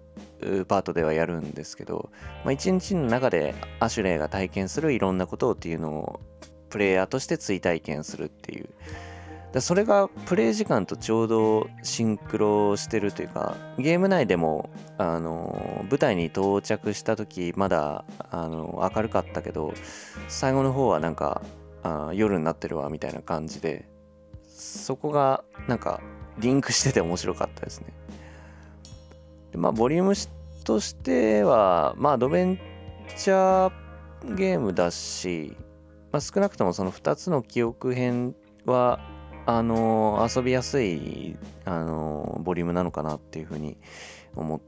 [0.66, 2.10] パートではやるんですけど、
[2.44, 6.20] まあ、日の中でアシュレイが体験するいろんなことっていうのを
[6.70, 8.68] プレイヤーとして追体験するっていう
[9.52, 19.74] でそれがプレイ時間とちょうどシンクロしてるというかゲーム内でもあの舞台に到着した時まだあの明るかったけど
[20.28, 21.42] 最後の方はなんか
[21.82, 23.88] あ夜になってるわみたいな感じで
[24.48, 26.00] そこがなんか
[26.38, 27.92] リンクしてて面白かったですね。
[29.50, 30.14] でまあ、ボリューム
[30.64, 32.58] としては、まあ、アドベン
[33.16, 35.56] チャーゲームだし、
[36.10, 38.34] まあ、少なくともその2つの記憶編
[38.64, 39.00] は、
[39.44, 43.76] あのー、遊びやすい、あのー、ボリュームなのかなっていうふうに
[44.36, 44.60] 思っ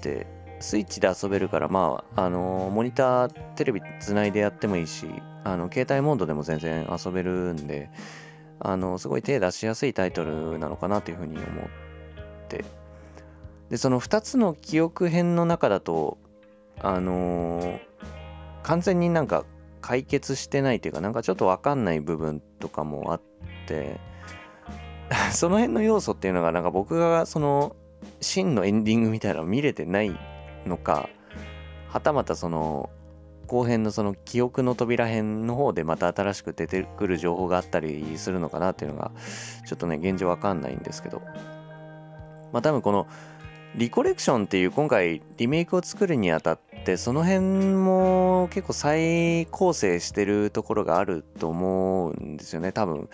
[0.00, 0.26] て、
[0.60, 5.06] スイッチで遊べるから、まあ、あのー、モニター、テレビつないでやってもいいし、
[5.44, 7.90] あの、携帯モードでも全然遊べるんで、
[8.60, 11.44] あの、すごい手出しやすいタイトルなのかなというふうに思っ
[12.48, 12.64] て。
[13.70, 16.18] で、その2つの記憶編の中だと、
[16.78, 17.80] あの、
[18.62, 19.44] 完全になんか
[19.80, 23.29] 解決してないというか、なんかちょっとわかんない部分とかもあって、
[25.32, 27.76] その辺の要素っていうのが、なんか僕がその
[28.20, 30.18] 真のエンディングみたいなのを見れてない
[30.66, 31.08] のか
[31.88, 32.90] はたまたその
[33.46, 39.10] 後編のその記憶の扉編の方でまた新しく出てくる情報があったりするのかなっていうのが
[39.66, 41.20] ちょっとね現状わかんないんですけど。
[42.52, 43.06] まあ多分この
[43.76, 47.40] リコレクションっていう今回リメイクを作るにあたってその辺
[47.74, 53.08] も結構再構成してるところがあると思うんですよね多分。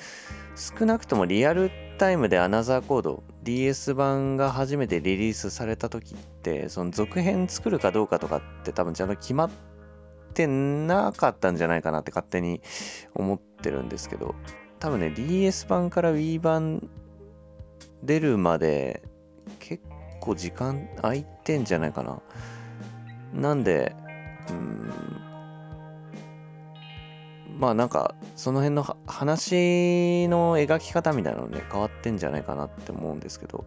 [0.57, 9.51] 少なくともリアルタイムでアナザーコード DS 版が初めてリリースされた時ってその続編作るかどうかとかって多分ちゃんと決まっ
[10.33, 12.63] てなかったんじゃないかなって勝手に
[13.15, 14.35] 思ってるんですけど
[14.81, 16.89] 多分ね DS 版から Wii 版
[18.03, 19.03] 出るまで
[19.59, 19.83] 結
[20.21, 22.23] 構時間空いてんじゃないかな。
[23.35, 23.95] なんで
[27.59, 33.65] まあなんかその辺の話の描き方みたいなのね変わってんじゃないかなって思うんですけど。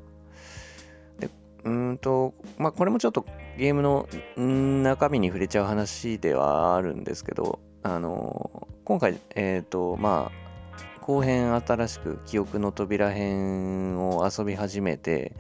[1.20, 1.30] で
[1.64, 3.26] うんとまあこれもちょっと
[3.58, 4.08] ゲームの
[4.84, 15.36] 中身に触れちゃう話ではあるんですけどあの今回えっ、ー、とまあ後編新しく記憶の扉編を遊び始めて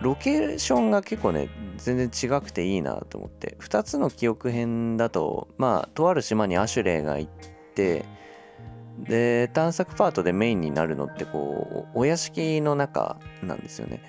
[0.00, 3.56] ロケーションが結構ね全然違くていいなと思って。
[3.60, 7.32] 2つの記憶編だとまあとある島にアシュレイが行っ
[7.74, 8.04] て
[8.98, 14.02] で探索パートでメインになるのってこうお屋敷の中なんですよね。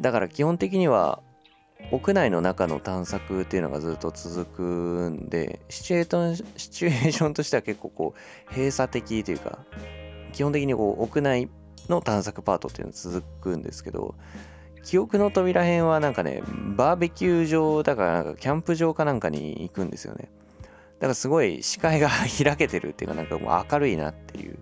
[0.00, 1.22] だから基本的には
[1.90, 9.58] 屋内の中の探索っていうのがずっと続くんでシチュエーションとしては結構こう閉鎖的というか
[10.32, 11.48] 基本的にこう屋内
[11.88, 14.16] の探索パートっていうのが続くんですけど
[14.86, 16.44] 記憶の扉編はなんかね、
[16.76, 20.30] バーベキュー場だからなんかキャンプ場かなんかに行くんですよね。
[20.62, 24.56] だからすごい視界が開けてるっていうかなんかもう明るいなっていう。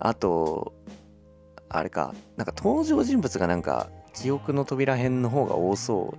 [0.00, 0.72] あと、
[1.68, 6.12] あれか、なんか登場人物がなんか記憶の扉編の方が多そ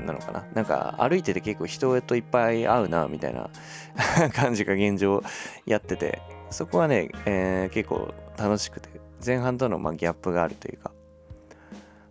[0.00, 0.46] うなのかな。
[0.54, 3.50] なんか歩いてて結構人といっぱい会うなみたいな
[4.32, 5.24] 感じが現状
[5.66, 8.88] やってて、そこはね、えー、結構楽しくて、
[9.26, 10.92] 前半とのまギャップがあるというか、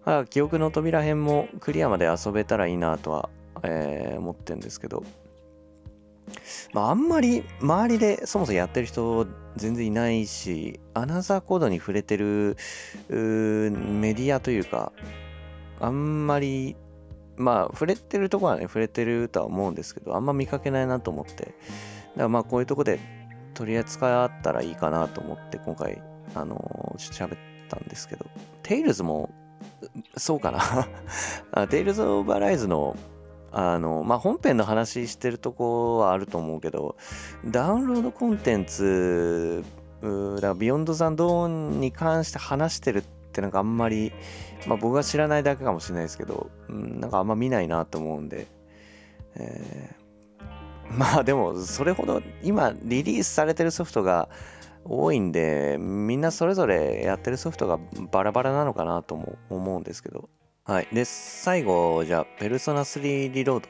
[0.07, 3.29] まあ、記憶の扉編もクリアまで遊べたらいいなとは、
[3.63, 5.03] えー、思ってるんですけど、
[6.71, 12.55] まあ、あんまり周りでそもそもやってる人全然いないし、アナザーコードに触れてる
[13.09, 14.93] メディアというか、
[15.81, 16.77] あんまり、
[17.35, 21.53] まあ、触れてるとこはね、触れてるとは思うんですけど、あんま見かけないなと思って、だか
[22.15, 22.97] らまあ、こういうとこで
[23.55, 26.01] 取り扱ったらいいかなと思って、今回、
[26.33, 28.25] あのー、ちょっと喋ったんですけど、
[28.63, 29.29] テイルズも
[30.15, 30.51] そうか
[31.53, 31.67] な。
[31.67, 32.95] テイルズ・オブ・アライズの
[33.51, 36.95] あの、まあ、本編の話してるとこはあると思うけど、
[37.45, 39.63] ダウンロードコンテンツ、
[40.01, 44.11] だからビヨンド・ザ・ドーンに関して話してるってなんかあんまり、
[44.67, 48.47] まあ、僕が知らないだけかもしれないですけど、うん、なんかあんま見ないなと思うんで、
[49.35, 54.29] えー、 まあでもそれほど今リリースされてるソフトが
[54.89, 57.79] 多いんで、みんなそれぞれやってるソフトが
[58.11, 60.29] バラバラなのかなとも思うんですけど。
[60.65, 60.87] はい。
[60.91, 63.67] で、最後、じゃあ、ペルソナ3リロード。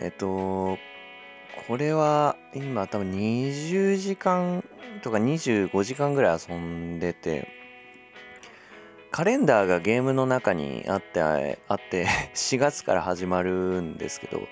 [0.00, 0.78] えっと、
[1.68, 4.64] これは今多分20時間
[5.02, 7.48] とか25時間ぐらい遊んでて、
[9.10, 14.42] カレンダーがゲームの中にあって、あって4月から始まるんですけど、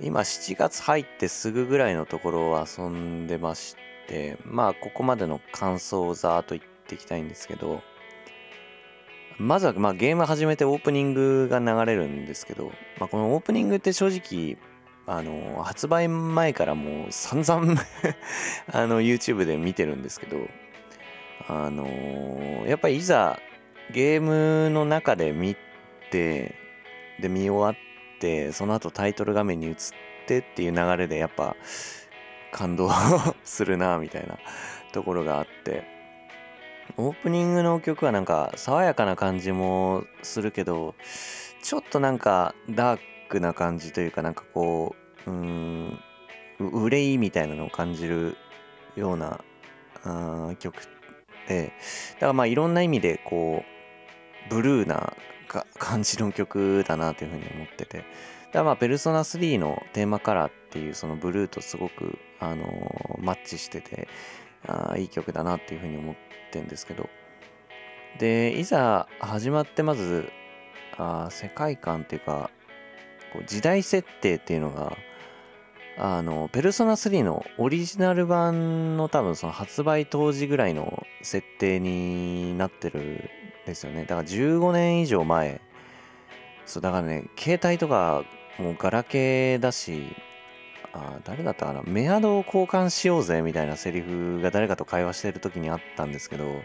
[0.00, 3.76] 今7月入ってすぐぐらいのところを遊んでまし、
[4.44, 7.82] まあ、ここまでの感想をざーっと言っていきたいんですけど、
[9.38, 14.58] まずは、まあ、ゲーム始めてオープニングが流れるんですけど、まあ、このオープニングって正直、
[15.06, 17.80] あの、発売前からもう散々
[18.72, 20.48] あの、YouTube で見てるんですけど、
[21.46, 21.86] あの
[22.66, 23.38] やっぱりいざ
[23.92, 25.56] ゲームの中で見
[26.10, 26.54] て、
[27.20, 29.74] で、見終わって、その後タイトル画面に移っ
[30.26, 31.56] てっていう流れで、やっぱ、
[32.54, 32.88] 感動
[33.42, 34.38] するなみたいな
[34.92, 35.92] ところがあって。
[36.96, 40.94] オープニングの曲はなんか爽やかな感じもするけど
[41.62, 44.94] ちょっとなんかダークな感じというかなんかこ
[45.26, 45.98] ううん
[46.60, 48.36] 憂いみたいなのを感じる
[48.96, 49.42] ような
[50.04, 50.74] あ曲
[51.48, 51.72] で
[52.14, 53.64] だからまあいろんな意味でこ
[54.46, 55.14] うブルーな
[55.78, 58.04] 感じの曲だなというふうに思ってて。
[58.54, 64.08] だからまあ、ペルソナ3のテーマカラーっていうそのブルーとすごく、あの、マッチしてて
[64.66, 66.14] あ、いい曲だなっていうふうに思っ
[66.52, 67.08] てんですけど。
[68.18, 70.30] で、いざ始まってまず、
[70.96, 72.50] あ世界観っていうか、
[73.32, 74.96] こう時代設定っていうのが、
[75.96, 83.30] あの、ペルソナ3のオリジナル版の多分その発売当時ぐらいの設定になってるん
[83.66, 84.02] ですよね。
[84.02, 85.60] だから15年以上前
[86.66, 88.24] そうだからね携帯とか
[88.58, 90.16] もうガラケーだし
[90.96, 91.82] あ誰だったかな？
[91.84, 96.62] メアドを交換しようぜみたいなセリフが誰かと会話してる時にあったんですけど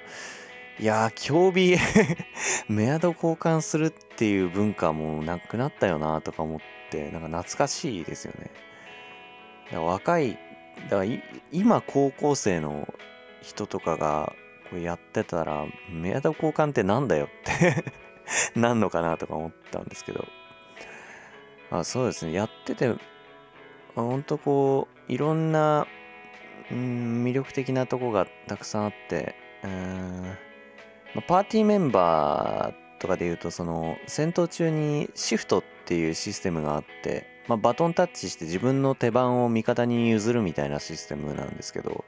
[0.79, 1.77] いやー競技
[2.69, 6.59] メアド交換するっていう文化もなくなったよなとか思っ
[6.91, 8.51] てなんか懐かしいですよね。
[9.65, 10.37] だから若い
[10.89, 11.09] だから
[11.51, 12.87] 今高校生の
[13.41, 14.33] 人とかが
[14.69, 17.83] これやってたらメアド交換ってなんだよって
[18.55, 20.27] なんのかなとか思ったんですけど。
[21.71, 22.33] あそうですね。
[22.33, 22.95] やってて
[23.99, 25.87] あほんとこういろんな、
[26.71, 30.37] うん、魅力的なとこがたくさんあってうん。
[31.15, 42.05] まパーティーメンバーとかで言うとその戦闘中にシフトっていうシステムがあって、まあ、バトンタッチして自分の手番を味方に譲るみたいなシステムなんですけど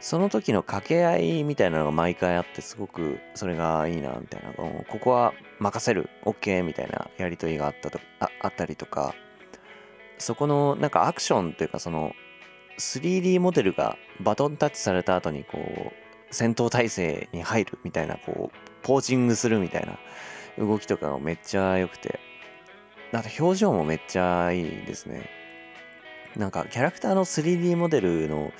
[0.00, 9.14] その時の掛け合いみたいなのが毎回あってすごくそれがいいなみたいなここは任せる OK みたいなやり取りがあったとああったりとか
[10.18, 12.14] そこのなんかアクションというかその
[12.78, 15.92] 3D モデルがバトンタッチされた後にこう
[16.30, 19.98] 戦闘態勢に入るみたいなこうポージングするみたいな
[20.64, 22.20] 動きとかがめっちゃ良くて。
[23.12, 25.30] あと表情もめっちゃいいですね。
[26.36, 28.52] なんかキャラクターの 3D モデルの、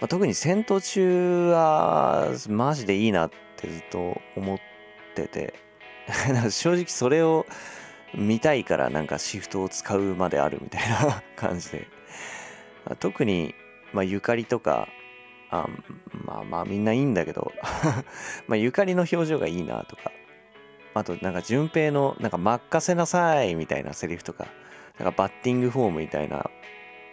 [0.00, 4.58] まあ、特に戦闘中はマジでいいなってずっと思っ
[5.14, 5.54] てて。
[6.50, 7.44] 正直それを
[8.14, 11.86] 見たいからなんかシフトを使うまであるみたいな 感じで。
[13.00, 13.54] 特に、
[13.92, 14.88] まあ、ゆかりとか
[15.50, 15.68] あ
[16.24, 17.52] まあまあみんないいんだけど
[18.48, 20.12] まあゆかりの表情がいいなとか。
[20.94, 24.46] あとなんか順平のなんか任せなさいみたいなセリフとか。
[24.98, 26.50] なんかバッティングフォームみたいな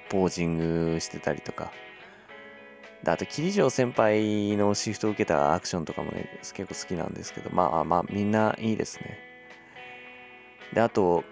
[0.10, 1.72] ポージングしてたりとか。
[3.06, 7.52] あと桐城先輩のシフトを受けたアクションとかもね結構好きなんですけど。
[7.52, 9.20] まあまあみんないいですね。
[10.74, 11.24] であと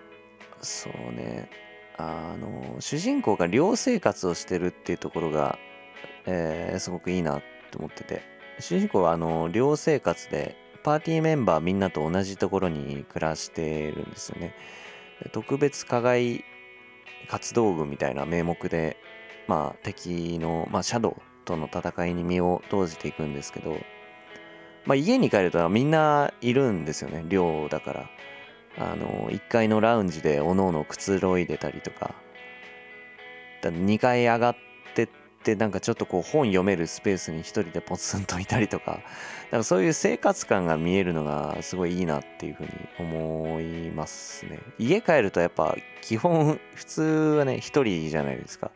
[0.62, 1.50] そうね
[1.98, 5.60] あの主人公が寮生活をしてるっていうところが
[6.26, 7.42] えー、すごくいいなっ
[7.72, 8.22] て思ってて。
[8.60, 14.54] 主人公はあの寮生活でパーティーメンバーみんなと同じところに暮らしてるんですよね。
[15.32, 16.44] 特別課外
[17.28, 18.98] 活動軍みたいな名目で
[19.48, 21.16] まあ敵の、まあ、シャドウ
[21.46, 23.78] との戦いに身を投じていくんですけど、
[24.86, 28.10] まあ、家に帰るとみんないるんですよね寮だから。
[28.78, 32.16] あの1階のラウンジでおのおのくつろいでたりとか
[33.62, 34.56] だ2階上がっ
[34.96, 35.10] てっ
[35.44, 39.02] てなんかちょっとこう本読めるスペースに一人でポツンといたりとか、
[39.52, 44.60] なんかそういう生活感が見えるのがすごいいいなっていうふうに思いますね。
[44.80, 48.72] 家帰るとやっぱ基本普通はね一人じゃないですか。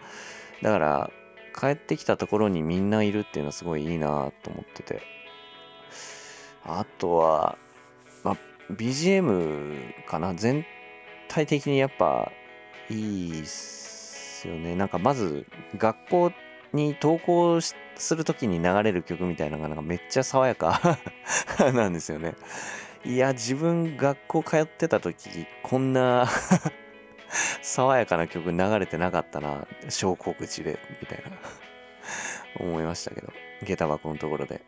[0.62, 1.12] だから
[1.58, 5.02] 帰ってきたところにみんないるっていうのはすごいいいなと思ってて。
[6.70, 7.58] あとは、
[8.26, 8.38] まあ、
[8.72, 10.34] BGM かな？
[10.36, 10.66] 全
[11.28, 12.32] 体的にやっぱ
[12.90, 14.76] いいっすよね。
[14.76, 15.46] なんかまず
[15.78, 16.32] 学校
[16.74, 17.76] に投稿す
[18.16, 21.00] る時に流れる曲みたいなのがなんかめっちゃ爽やか
[21.74, 22.36] なんですよね。
[23.06, 26.28] いや、自分学校通ってた時、こんな
[27.62, 31.32] 爽やかな曲流れてなかったな、小告知で、みたいな
[32.60, 33.32] 思いましたけど、
[33.64, 34.62] 下駄箱のところで。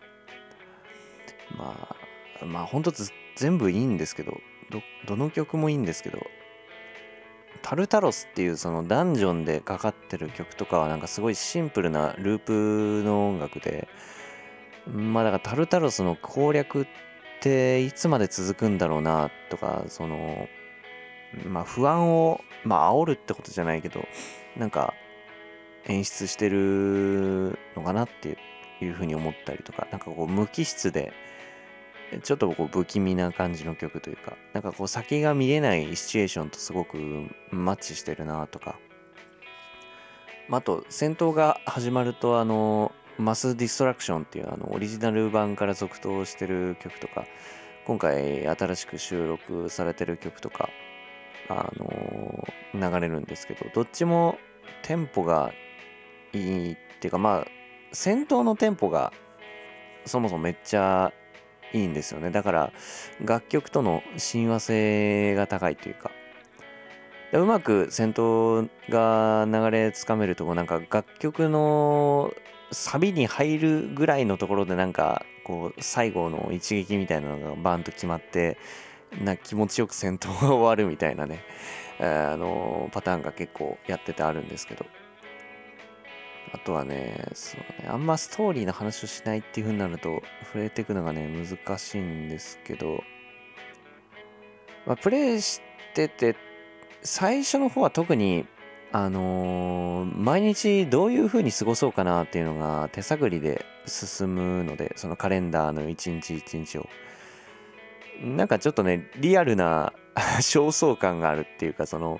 [1.57, 1.95] ま
[2.41, 2.91] あ、まあ本当
[3.39, 4.37] 全部いいんですけど、
[4.69, 6.19] ど、どの曲もいいんですけど、
[7.61, 13.87] タルタロスっていうそのダンジョンでかかってる曲とかはなんかすごいシンプルなループの音楽で
[14.87, 16.87] まあだからタルタロスの攻略っ
[17.41, 20.47] ていつまで続くんだろうなとかその
[21.45, 24.05] まあ不安をまあ煽るってことじゃないけど
[24.57, 24.93] なんか
[25.85, 28.37] 演出してるのかなって
[28.81, 31.13] いうふうに思ったりとかなんかこう無機質で
[32.23, 36.97] ちょっとこう不気味な感じの曲というか、なんかこう先が見えないシチュエーションとすごく
[37.51, 38.79] マッチしてるなとか。
[40.51, 47.25] あと、戦闘が始まると、あの、マスディストラクションっていうあのオリジナル版から続投してる曲とか、
[47.85, 50.69] 今回新しく収録されてる曲とか、
[51.49, 54.39] あの流れるんですけど、どっちも
[54.83, 55.51] テンポが
[56.33, 57.47] いいっていうか、まあ、
[57.91, 59.11] 戦闘のテンポが
[60.05, 61.11] そもそもめっちゃ
[61.73, 62.31] いいんですよね。
[62.31, 62.71] だから
[63.23, 66.11] 楽曲との親和性が高いというか。
[67.31, 72.33] うまく戦闘が流れつかめるとこなんか楽曲の
[72.71, 78.57] サビに入るぐらいのところでなんかこう最後の一撃みたいなのがバンと決まって
[79.23, 81.43] な気持ちよく戦闘が終わるみたいなね。
[81.99, 84.85] あのパターンが結構やっててあるんですけど。
[86.51, 93.03] あとはね、そうね、あんまストーリーの話をしないっていう風になると、触れていくのがね、難しいんですけど、
[94.85, 95.61] まあ、プレイし
[95.93, 96.35] てて
[97.01, 98.45] 最初の方は特に
[98.91, 106.89] あのー毎日どういう風に過ごそうかなっていうのが手探りで進むのでそのカレンダーの一日一日を。
[108.21, 109.93] なんかちょっとねリアルな
[110.41, 112.19] 焦燥感があるっていうかその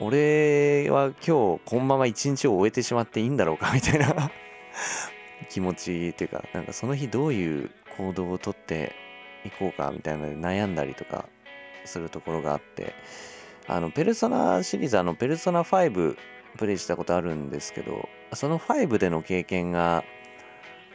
[0.00, 4.30] 俺は今日このまま一日を終えてしまっていいんだろうかみたいな。
[5.50, 8.92] 気持ちっていうかなんかその日どういう行動をとって
[9.44, 11.28] いこうかみたいなので悩んだりとか
[11.84, 12.94] するところがあって。
[13.66, 16.16] あのペルソナシリーズあのペルソナ5
[16.58, 20.04] プレイしたことあるんですけどその5での経験が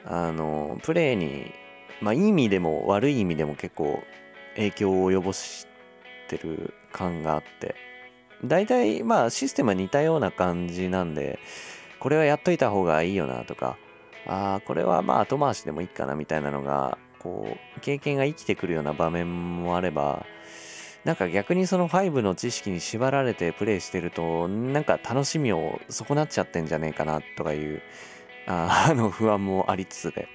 [0.06, 1.52] あのプレイに
[2.00, 4.04] まあいい意味でも悪い意味でも結構
[4.56, 5.66] 影響を及ぼし
[6.28, 7.89] てる感があって。
[8.46, 11.40] 大体まあシステムは似たような感じなんで
[12.00, 13.78] これはやっといた方がいいよなとか
[14.26, 20.26] ああこれはまあ後回しでもいいかなみたいなのがこう経験が生きてくるような場面もあれば
[21.06, 27.82] なんか逆にその5の知識に縛られてプレイしてるとなんか楽しみを損なっちゃってんじゃねえかなとかいう
[28.48, 30.28] あ あの不安もありつつで。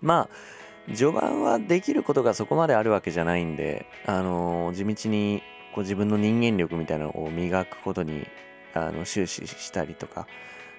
[0.00, 5.42] まあ序盤はできることがそこまであるわけじゃないんであの地道に
[5.78, 8.26] こう自分の人間力みたいなのを磨くことに
[8.74, 10.26] あの終始したりとか。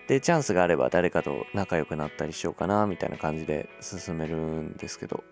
[0.09, 5.23] でチャンスがあれば誰かと仲良くなったりしようかなみたいな感じで進めるんですけど。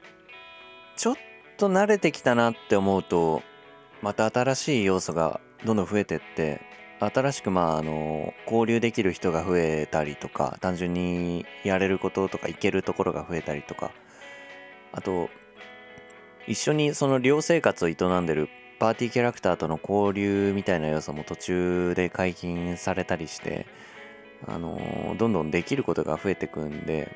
[0.96, 1.16] ちょっ
[1.58, 3.42] と慣れてきたなって思うと
[4.02, 6.62] また新しい要素がどんどん増えてって
[7.00, 13.92] 新しくまああの交流できる人が増えたりとか単純にやれることとか行けるところが増えたりとか。
[14.94, 15.30] あと
[16.48, 18.48] 一緒にその寮生活を営んでる
[18.80, 23.66] パーティーキャラクターとの交流みたいな要素も途中で解禁されたりして
[24.46, 27.16] あのどんどんできることが増えてくんで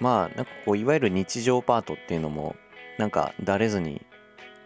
[0.00, 2.56] まあなんかこういわゆる日常パートっていうのも
[2.98, 4.04] なんかだれずに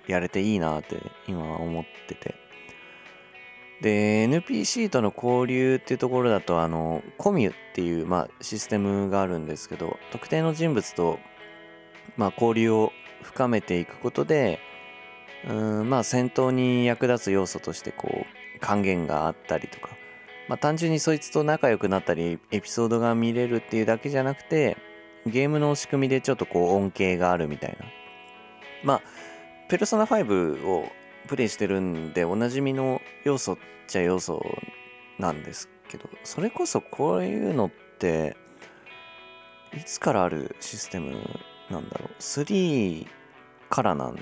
[0.07, 2.35] やれていいなって今は思ってて。
[3.81, 11.19] で NPC との交流っていうところだとあのコミュっていう、まあ、システムがあるんですけど特定の人物と、
[12.17, 12.93] まあ、交流を
[13.23, 14.61] 深めていくことで
[15.49, 18.27] うんまあ戦闘に役立つ要素としてこ
[18.57, 19.91] う還元があったりとか、
[20.49, 24.77] まあ、単純にそいつと仲良くなったりエピソードが見れるっていうだけじゃなくて
[25.27, 27.87] ゲームの仕組みでちょっとこう恩恵があるみたいな。
[28.85, 29.03] まあ
[29.69, 30.89] ペルソナ5を
[31.29, 34.45] プレイしてるんでおなじみの要素っちゃ要素
[35.19, 38.37] なんですけどそれこそこういうのって
[39.75, 41.17] いつからあるシステム
[41.71, 43.07] なんだろう？3
[43.73, 44.19] からなん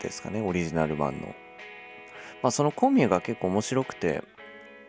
[0.00, 1.34] ですかねオリジナル版の。
[2.42, 4.22] まあそのコミュが結構面白くて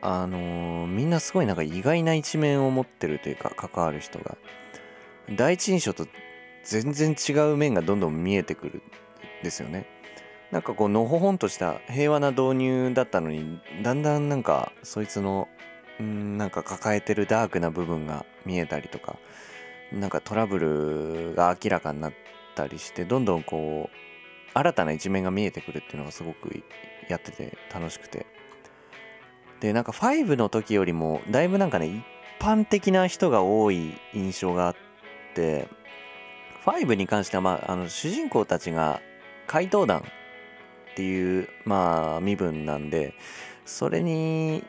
[0.01, 4.38] あのーみんなすごいなんか意外な一面を持ってるというか関わる人が。
[5.36, 6.06] 第一印象と
[6.64, 8.84] 全然違う面がどんどん見えてくる
[9.41, 9.88] んですよね。
[10.51, 15.47] なんかこうのほほんとした平和な導入だったのにだんだんなんかそいつの
[15.99, 19.18] んなんか抱えてるダークな部分が見えたりとか
[19.91, 22.14] なんかトラブルが明らかになっ
[22.56, 23.95] たりしてどんどんこう
[24.53, 26.64] 新たな一面が見えてくるっていうのがすごく
[27.10, 28.26] やってて楽しくて。
[29.60, 32.03] でなんか5の時よりもだいぶなんかね一
[32.39, 34.76] 般的な人が多い印象があっ
[35.34, 35.68] て
[36.66, 39.01] 5に関しては、まあ、あの主人公たちが
[39.47, 40.03] 怪盗団っ
[40.95, 43.14] ていう、まあ、身分なんで
[43.66, 44.64] それに、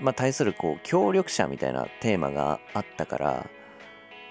[0.00, 3.46] まあ、対するこう協力者みたいなテーマがあったから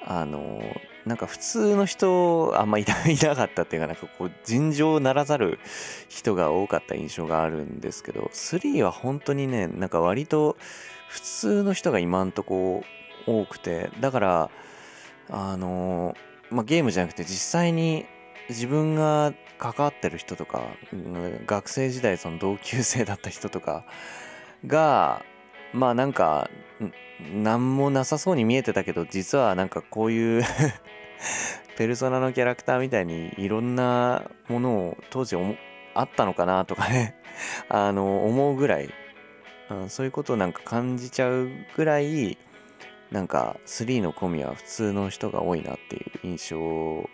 [0.05, 0.61] あの
[1.05, 5.59] なんか普通の人あんまいないなかったっていうかなんかこう尋常ならざる
[6.09, 10.57] 人が多かった印象があるんですけど3は本当にねなんか割と
[11.09, 12.83] 普通の人が今んとこ
[13.25, 14.51] 多くてだから
[15.29, 16.15] あの
[16.49, 18.05] まあ、ゲームじゃなくて実際に
[18.49, 23.85] 自分が関わってる人とかうん学生時代その同級生だった人とか
[24.67, 25.23] が
[25.73, 26.49] まあなんか
[27.33, 30.43] 何もなさそうに見えてたけど実はなんかこういう
[31.77, 35.35] ペルソナのキャラクターみたいにいろんなものを当時
[35.93, 37.15] あったのかなとかね。
[37.69, 38.93] あの思うぐらい、
[39.87, 42.37] そういうことをなんか感じちゃうぐらい
[43.09, 47.09] なんか3のコミは普通の人が多いなっていう印象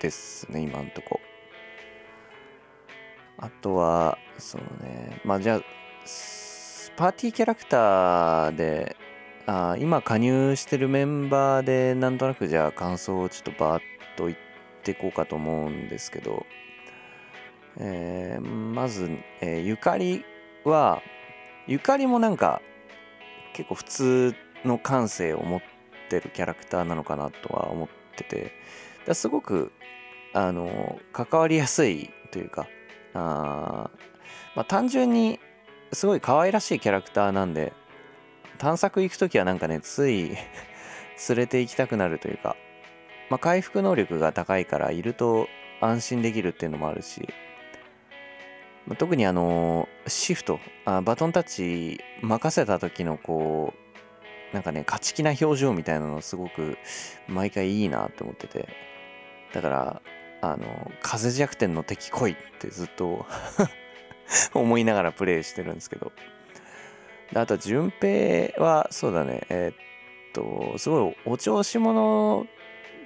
[0.00, 1.20] ですね今んとこ。
[3.38, 5.20] あとはそうね。
[5.24, 5.60] まあじゃあ
[6.96, 8.96] パーティーキャラクターで
[9.46, 13.82] あ今加入してるメンバーでなんとなくじゃあ感想をちょっとバーッ
[14.16, 14.38] と言っ
[14.84, 16.46] ていこうかと思うんですけど、
[17.78, 20.24] えーまず、えーゆかり
[20.64, 21.02] は
[21.66, 22.62] ゆかりもなんか
[23.54, 24.34] 結構普通
[24.64, 25.60] の感性を持っ
[26.08, 28.52] てるキャラクターなのかなとは思ってて
[29.06, 29.72] だすごく
[30.32, 32.66] あの関わりやすいというか
[33.14, 33.90] あ
[34.54, 35.40] まあ単純に
[35.92, 37.72] すごい可愛らしいキャラクターなんで
[38.58, 40.36] 探索行く時はなんかねつい
[41.28, 42.56] 連れて行きたくなるというか、
[43.30, 45.48] まあ、回復能力が高いからいると
[45.80, 47.28] 安心できるっていうのもあるし、
[48.86, 53.74] まあ、特にあのシフトあバトンタッチ任せた時のこ
[54.52, 56.78] うなんかね勝ち気な表情みたいなのすごく
[57.28, 58.68] 毎回いいなって思ってて。
[59.52, 60.02] だから
[60.40, 63.26] あの風弱点の敵来いってずっと
[64.54, 66.12] 思いながらプレイしてるんですけど。
[67.34, 69.46] あと順平はそうだね。
[69.48, 69.76] えー、っ
[70.32, 72.46] とすごいお調子者っ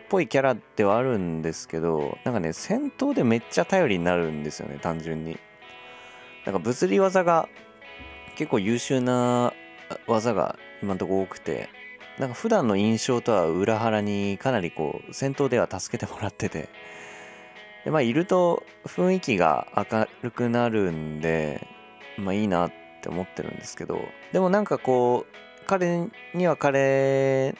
[0.09, 5.39] ぽいキャラではあるんですけどなんかね戦闘でめっちゃ頼りになるんですよね単純に。
[6.45, 7.49] なんか物理技が
[8.37, 9.53] 結構優秀な
[10.07, 11.68] 技が今んとこ多くて
[12.18, 16.68] なんか普段の印象とは裏腹にかなりこう戦闘では助けてもらってて。
[17.85, 21.64] でまあいると雰囲気が明るくなるんで
[22.18, 22.72] まあいいなっ
[23.07, 24.00] って思ってるんですけど
[24.32, 27.54] でもなんかこう彼には彼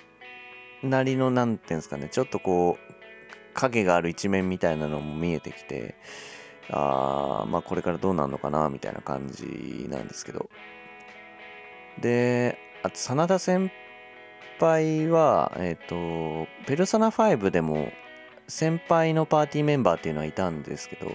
[0.83, 2.95] なりの何て言うんですかねちょっとこう
[3.55, 5.95] 影がある一面みたいなのも見えてきて
[6.71, 10.51] あまあこれからどうなるのかなみたいな感じなんですけど。
[12.01, 13.73] であと真田先
[14.61, 17.91] 輩はえっ、ー、とペルソナ5でも
[18.49, 21.11] 先輩のパーティーメンバーっていうのはいたんですけど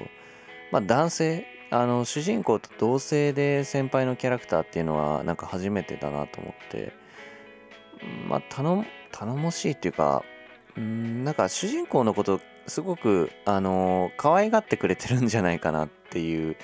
[0.71, 6.93] まあ男性あの主人公と同性で先輩のキャラクターっていうのはなんか初めてだなと思って
[8.27, 8.85] まあ頼
[9.35, 10.23] もしいっていうか
[10.75, 16.57] うんなんか主人公のことすごくあの可愛がってくれてるんじゃないかなっていう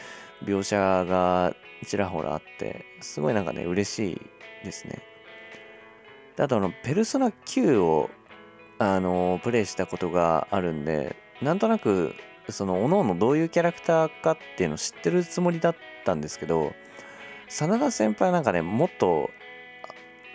[0.44, 1.56] 描写が
[1.86, 4.22] ちらほらあってすごいなんかね嬉しい
[4.66, 5.02] ですね。
[6.36, 8.10] であとあのペルソナ9を
[8.80, 12.14] あのプレイしたことがあるんでなんとなく
[12.50, 15.76] その各々どういうキャラクターかっていうのを知ってるつもりだっ
[16.06, 16.74] たんですけど
[17.48, 19.30] 真田先輩なんかねもっと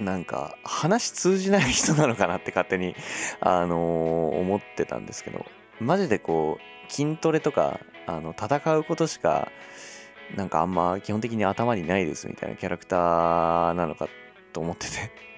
[0.01, 2.97] なんか話通じない人なのかなって勝手に、
[3.41, 5.45] あのー、思ってたんですけど
[5.81, 9.53] マジでこう筋トレとかあの戦うことしか
[10.35, 14.09] なんかあんま基本的に頭にないですみたいなキャラクターなのか
[14.53, 15.33] と思ってて。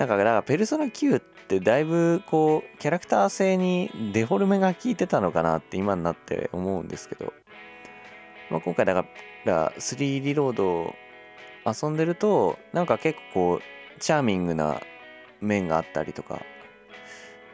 [0.00, 7.32] なんかだからペルソナ9ってだいぶこうキャラクター性にデフォルメが効いてたのかなって今になって思うんですけど、
[8.50, 9.04] まあ、今回だか
[9.44, 10.94] ら3リロード
[11.66, 13.60] 遊んでるとなんか結構こ
[13.96, 14.80] うチャーミングな
[15.40, 16.40] 面があったりとか、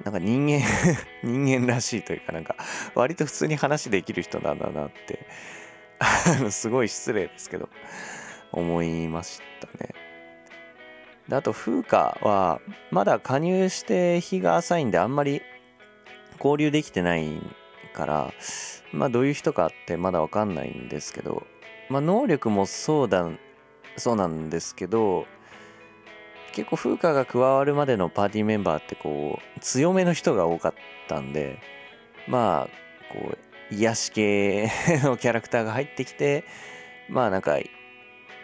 [0.05, 0.61] なんか人間
[1.25, 2.57] 人間らしいというかなんか
[2.95, 7.69] 割と普通に話できる人なんだなってすごい失礼ですけど
[8.53, 9.56] 思いました。
[11.29, 12.61] であと風花は
[12.91, 15.43] まだ加入して日が浅いんであんまり
[16.39, 17.41] 交流できてない
[17.95, 18.33] から
[18.93, 21.47] まあどういう人かってまだわかんないんですけど
[21.89, 23.27] まあ能力もそうだ
[23.97, 25.27] そうなんですけど
[26.53, 30.75] 結構風花が加わるまでのパーティーメンバーってこう強めの人が多かっ
[31.09, 31.59] たんで
[32.29, 33.37] まあこ
[33.71, 34.71] う癒し系
[35.03, 36.45] のキャラクターが入ってきて
[37.09, 37.69] まあなんかい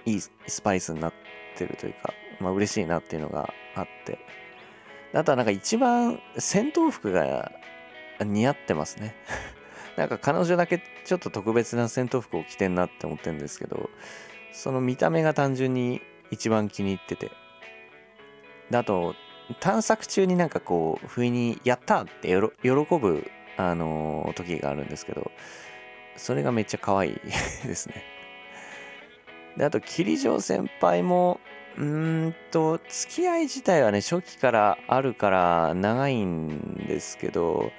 [0.05, 1.13] いスパイスになっ
[1.57, 2.13] てるというか
[2.43, 4.19] まあ嬉しいなっていうのがあって。
[5.15, 7.53] あとはなんか一番戦闘服が
[8.21, 9.15] 似合ってますね。
[9.97, 13.91] なんか彼女だけちょっと特別な戦闘服を着てんなって思ってるんですけど
[14.51, 17.31] その見た目が単純に一番気に入ってて。
[18.71, 19.15] であと
[19.61, 25.31] 探索中になんかこう不意に「やった!」って喜ぶ、あのー、時があるんですけど
[26.17, 27.15] それがめっちゃ可愛い
[27.67, 28.03] ですね。
[29.59, 31.39] であと桐城先輩も
[31.79, 37.73] うんと付き合い自体はね初期からあるから長いんですけど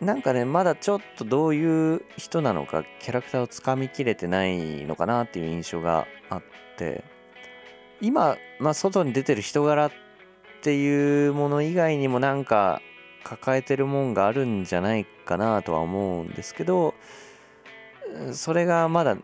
[0.00, 6.42] なんかねまだちょっとどういう人なのかキャラクターをつかみきれてないのかなっていう印象があっ
[6.76, 7.04] て
[8.00, 9.92] 今、まあ、外に出てる人柄っ
[10.62, 12.80] ていうもの以外にもなんか
[13.24, 16.94] 抱えてるもんがあるんじゃないかなとは思うんですけど
[18.32, 19.18] それがまだ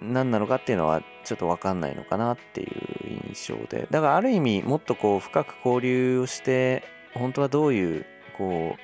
[0.00, 6.84] 何なのかっていうのはちょっと分かんないのかなっていう印象でだからある意味もっとこう深く交流をして
[7.14, 8.80] 本当はどういうこう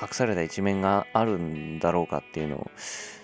[0.00, 2.70] 隠された一面があるんだろうかっていうのを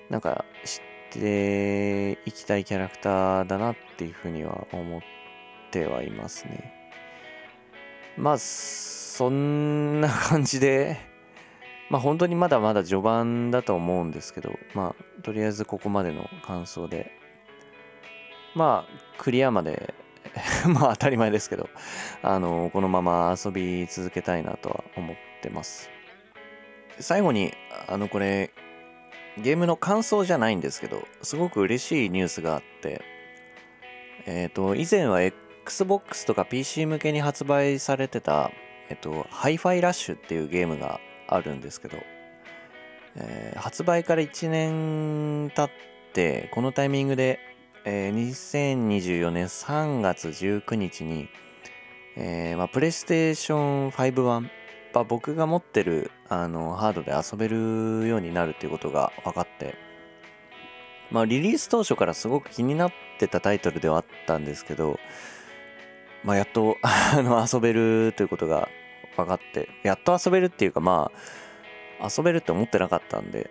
[0.09, 5.01] なんか知っていきたいキャラクターだなっていうふうには思っ
[5.71, 6.83] てはいますね。
[8.17, 10.99] まあ、そんな感じで、
[11.93, 17.13] まあ本当にまだまだ序盤だと思うんですけど、まあとりあえずここまでの感想で、
[18.55, 19.93] まあクリアまで
[20.67, 21.69] まあ当たり前ですけど、
[22.23, 25.91] あの、このまま遊び続けたいなとは思ってます。
[26.99, 27.53] 最後に、
[27.87, 28.51] あの、これ、
[29.39, 33.03] ゲームの感想じゃないんですけどすごく嬉しいニュースがあって
[34.27, 38.51] えっ、ー、と以前は XBOX とか PC 向けに発売されてた
[38.91, 41.01] えっ、ー、とハイファイラッシュっていうゲームが
[41.35, 41.99] あるんですけど、
[43.17, 45.71] えー、発売から1年経っ
[46.13, 47.39] てこのタイミングで、
[47.85, 51.29] えー、2024年3月19日に、
[52.17, 54.51] えーまあ、プレイステーション5版
[54.93, 59.75] ぱ僕が持ってるあのハードで遊べるようになるっていうことが分かって
[61.11, 65.01] まあリリース当初からすごく気になってたタイトルではあったんですけど
[66.23, 68.69] まあやっとあの遊べるということが
[69.17, 71.11] 分かってやっと遊べるっていうかま
[72.01, 73.51] あ遊べるって思ってなかったんで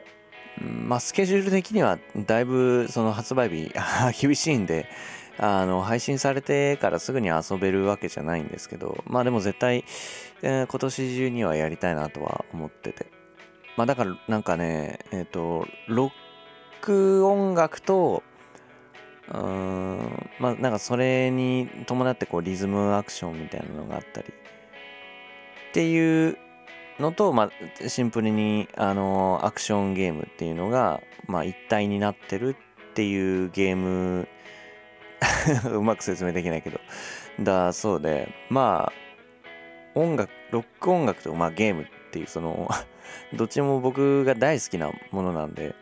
[0.59, 3.72] まあスケジュール的にはだいぶその発売日
[4.20, 4.88] 厳しいんで
[5.38, 9.86] あの配信されてからすぐに遊べるわけじゃないんですけどまあでも絶対、
[10.41, 13.22] えー、今年中にはやりたいなとは思ってて。
[13.78, 16.12] まあだからなんかねえっ、ー、とロッ
[16.82, 18.24] ク音楽と
[19.34, 24.28] うんまあなんかそれに伴ってこうリズムアクションみたいなのがあったり
[25.72, 26.38] っていう
[27.00, 27.50] のと、ま
[27.84, 32.58] あ、シンプルに、あのアクションゲームっていうのが、まあ、一体になってる
[32.92, 34.28] っていうゲーム
[35.72, 36.80] うまく説明できないけど。
[37.40, 38.94] だそうで、まあ、
[39.96, 42.70] 音楽、ロック音楽と、まあ、ゲームっていう、その
[43.34, 45.74] どっちも僕が大好きなものなんで、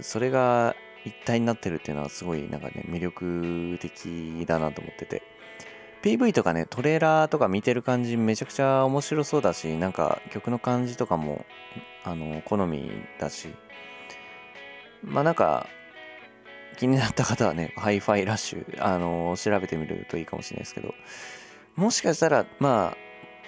[0.00, 5.22] それが一体になってるっていうのはすごいなんかね、魅力的だなと思ってて。
[6.04, 11.46] PV とかね、トレーラーとか見てる感じめちゃくちゃ面白そうだし、なんか曲の感じとかも、
[12.04, 13.48] あの、好みだし、
[15.02, 15.66] まあなんか、
[16.76, 20.94] 気になった方はね、ハイファイラッシュ、あの、調べてみるといいかもしれないですけど、
[21.74, 22.94] もしかしたら、ま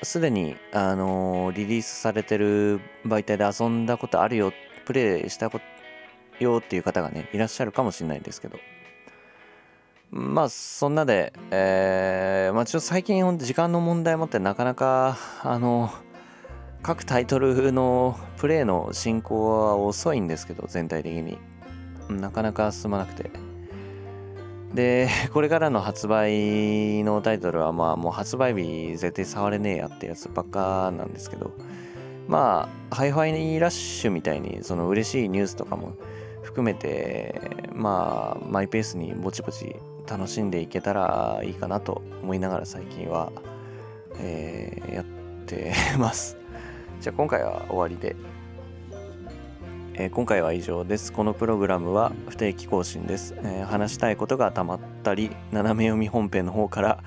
[0.01, 4.55] あ、すでに、あの、リリースされてる媒体で遊んだことあるよ、
[4.87, 5.65] プレイしたこと
[6.43, 8.59] よっていう方がね、いらっしゃるかもしれないですけど、
[10.11, 15.91] まあ、そんなで、えー、まあ、ちょっと最近、時間の問題もってなかなか、あの
[16.83, 21.39] 各タイトルのプレイの進行は遅いんですけど、全体的に。
[22.09, 23.31] なかなか進まなくて。
[24.73, 31.51] で、 これからの発売のタイトルは、まあ、もう発売日絶対触れねえやってやつばっかなんですけど、
[32.29, 35.95] まあ、ハイファイラッシュみたいに、その嬉しいニュースとかも
[36.43, 37.41] 含めて、
[37.73, 39.75] まあ、マイペースにぼちぼち
[40.09, 43.33] 楽しんでいけたらいいかなと思いながら最近は、
[44.19, 45.05] えー、やっ
[45.47, 46.37] てます。
[47.01, 48.17] じゃあ今回は終わりで。
[49.99, 51.13] えー、今回は以上です。
[51.13, 53.35] このプログラムは不定期更新です。
[53.39, 57.03] えー、話したいことがたまったり、斜め読み本編の方から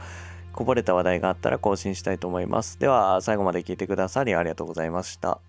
[0.53, 2.79] こぼれた話題があったら更新したいと思います。
[2.79, 5.39] では、最後まで聞いてくださりありがとうございました。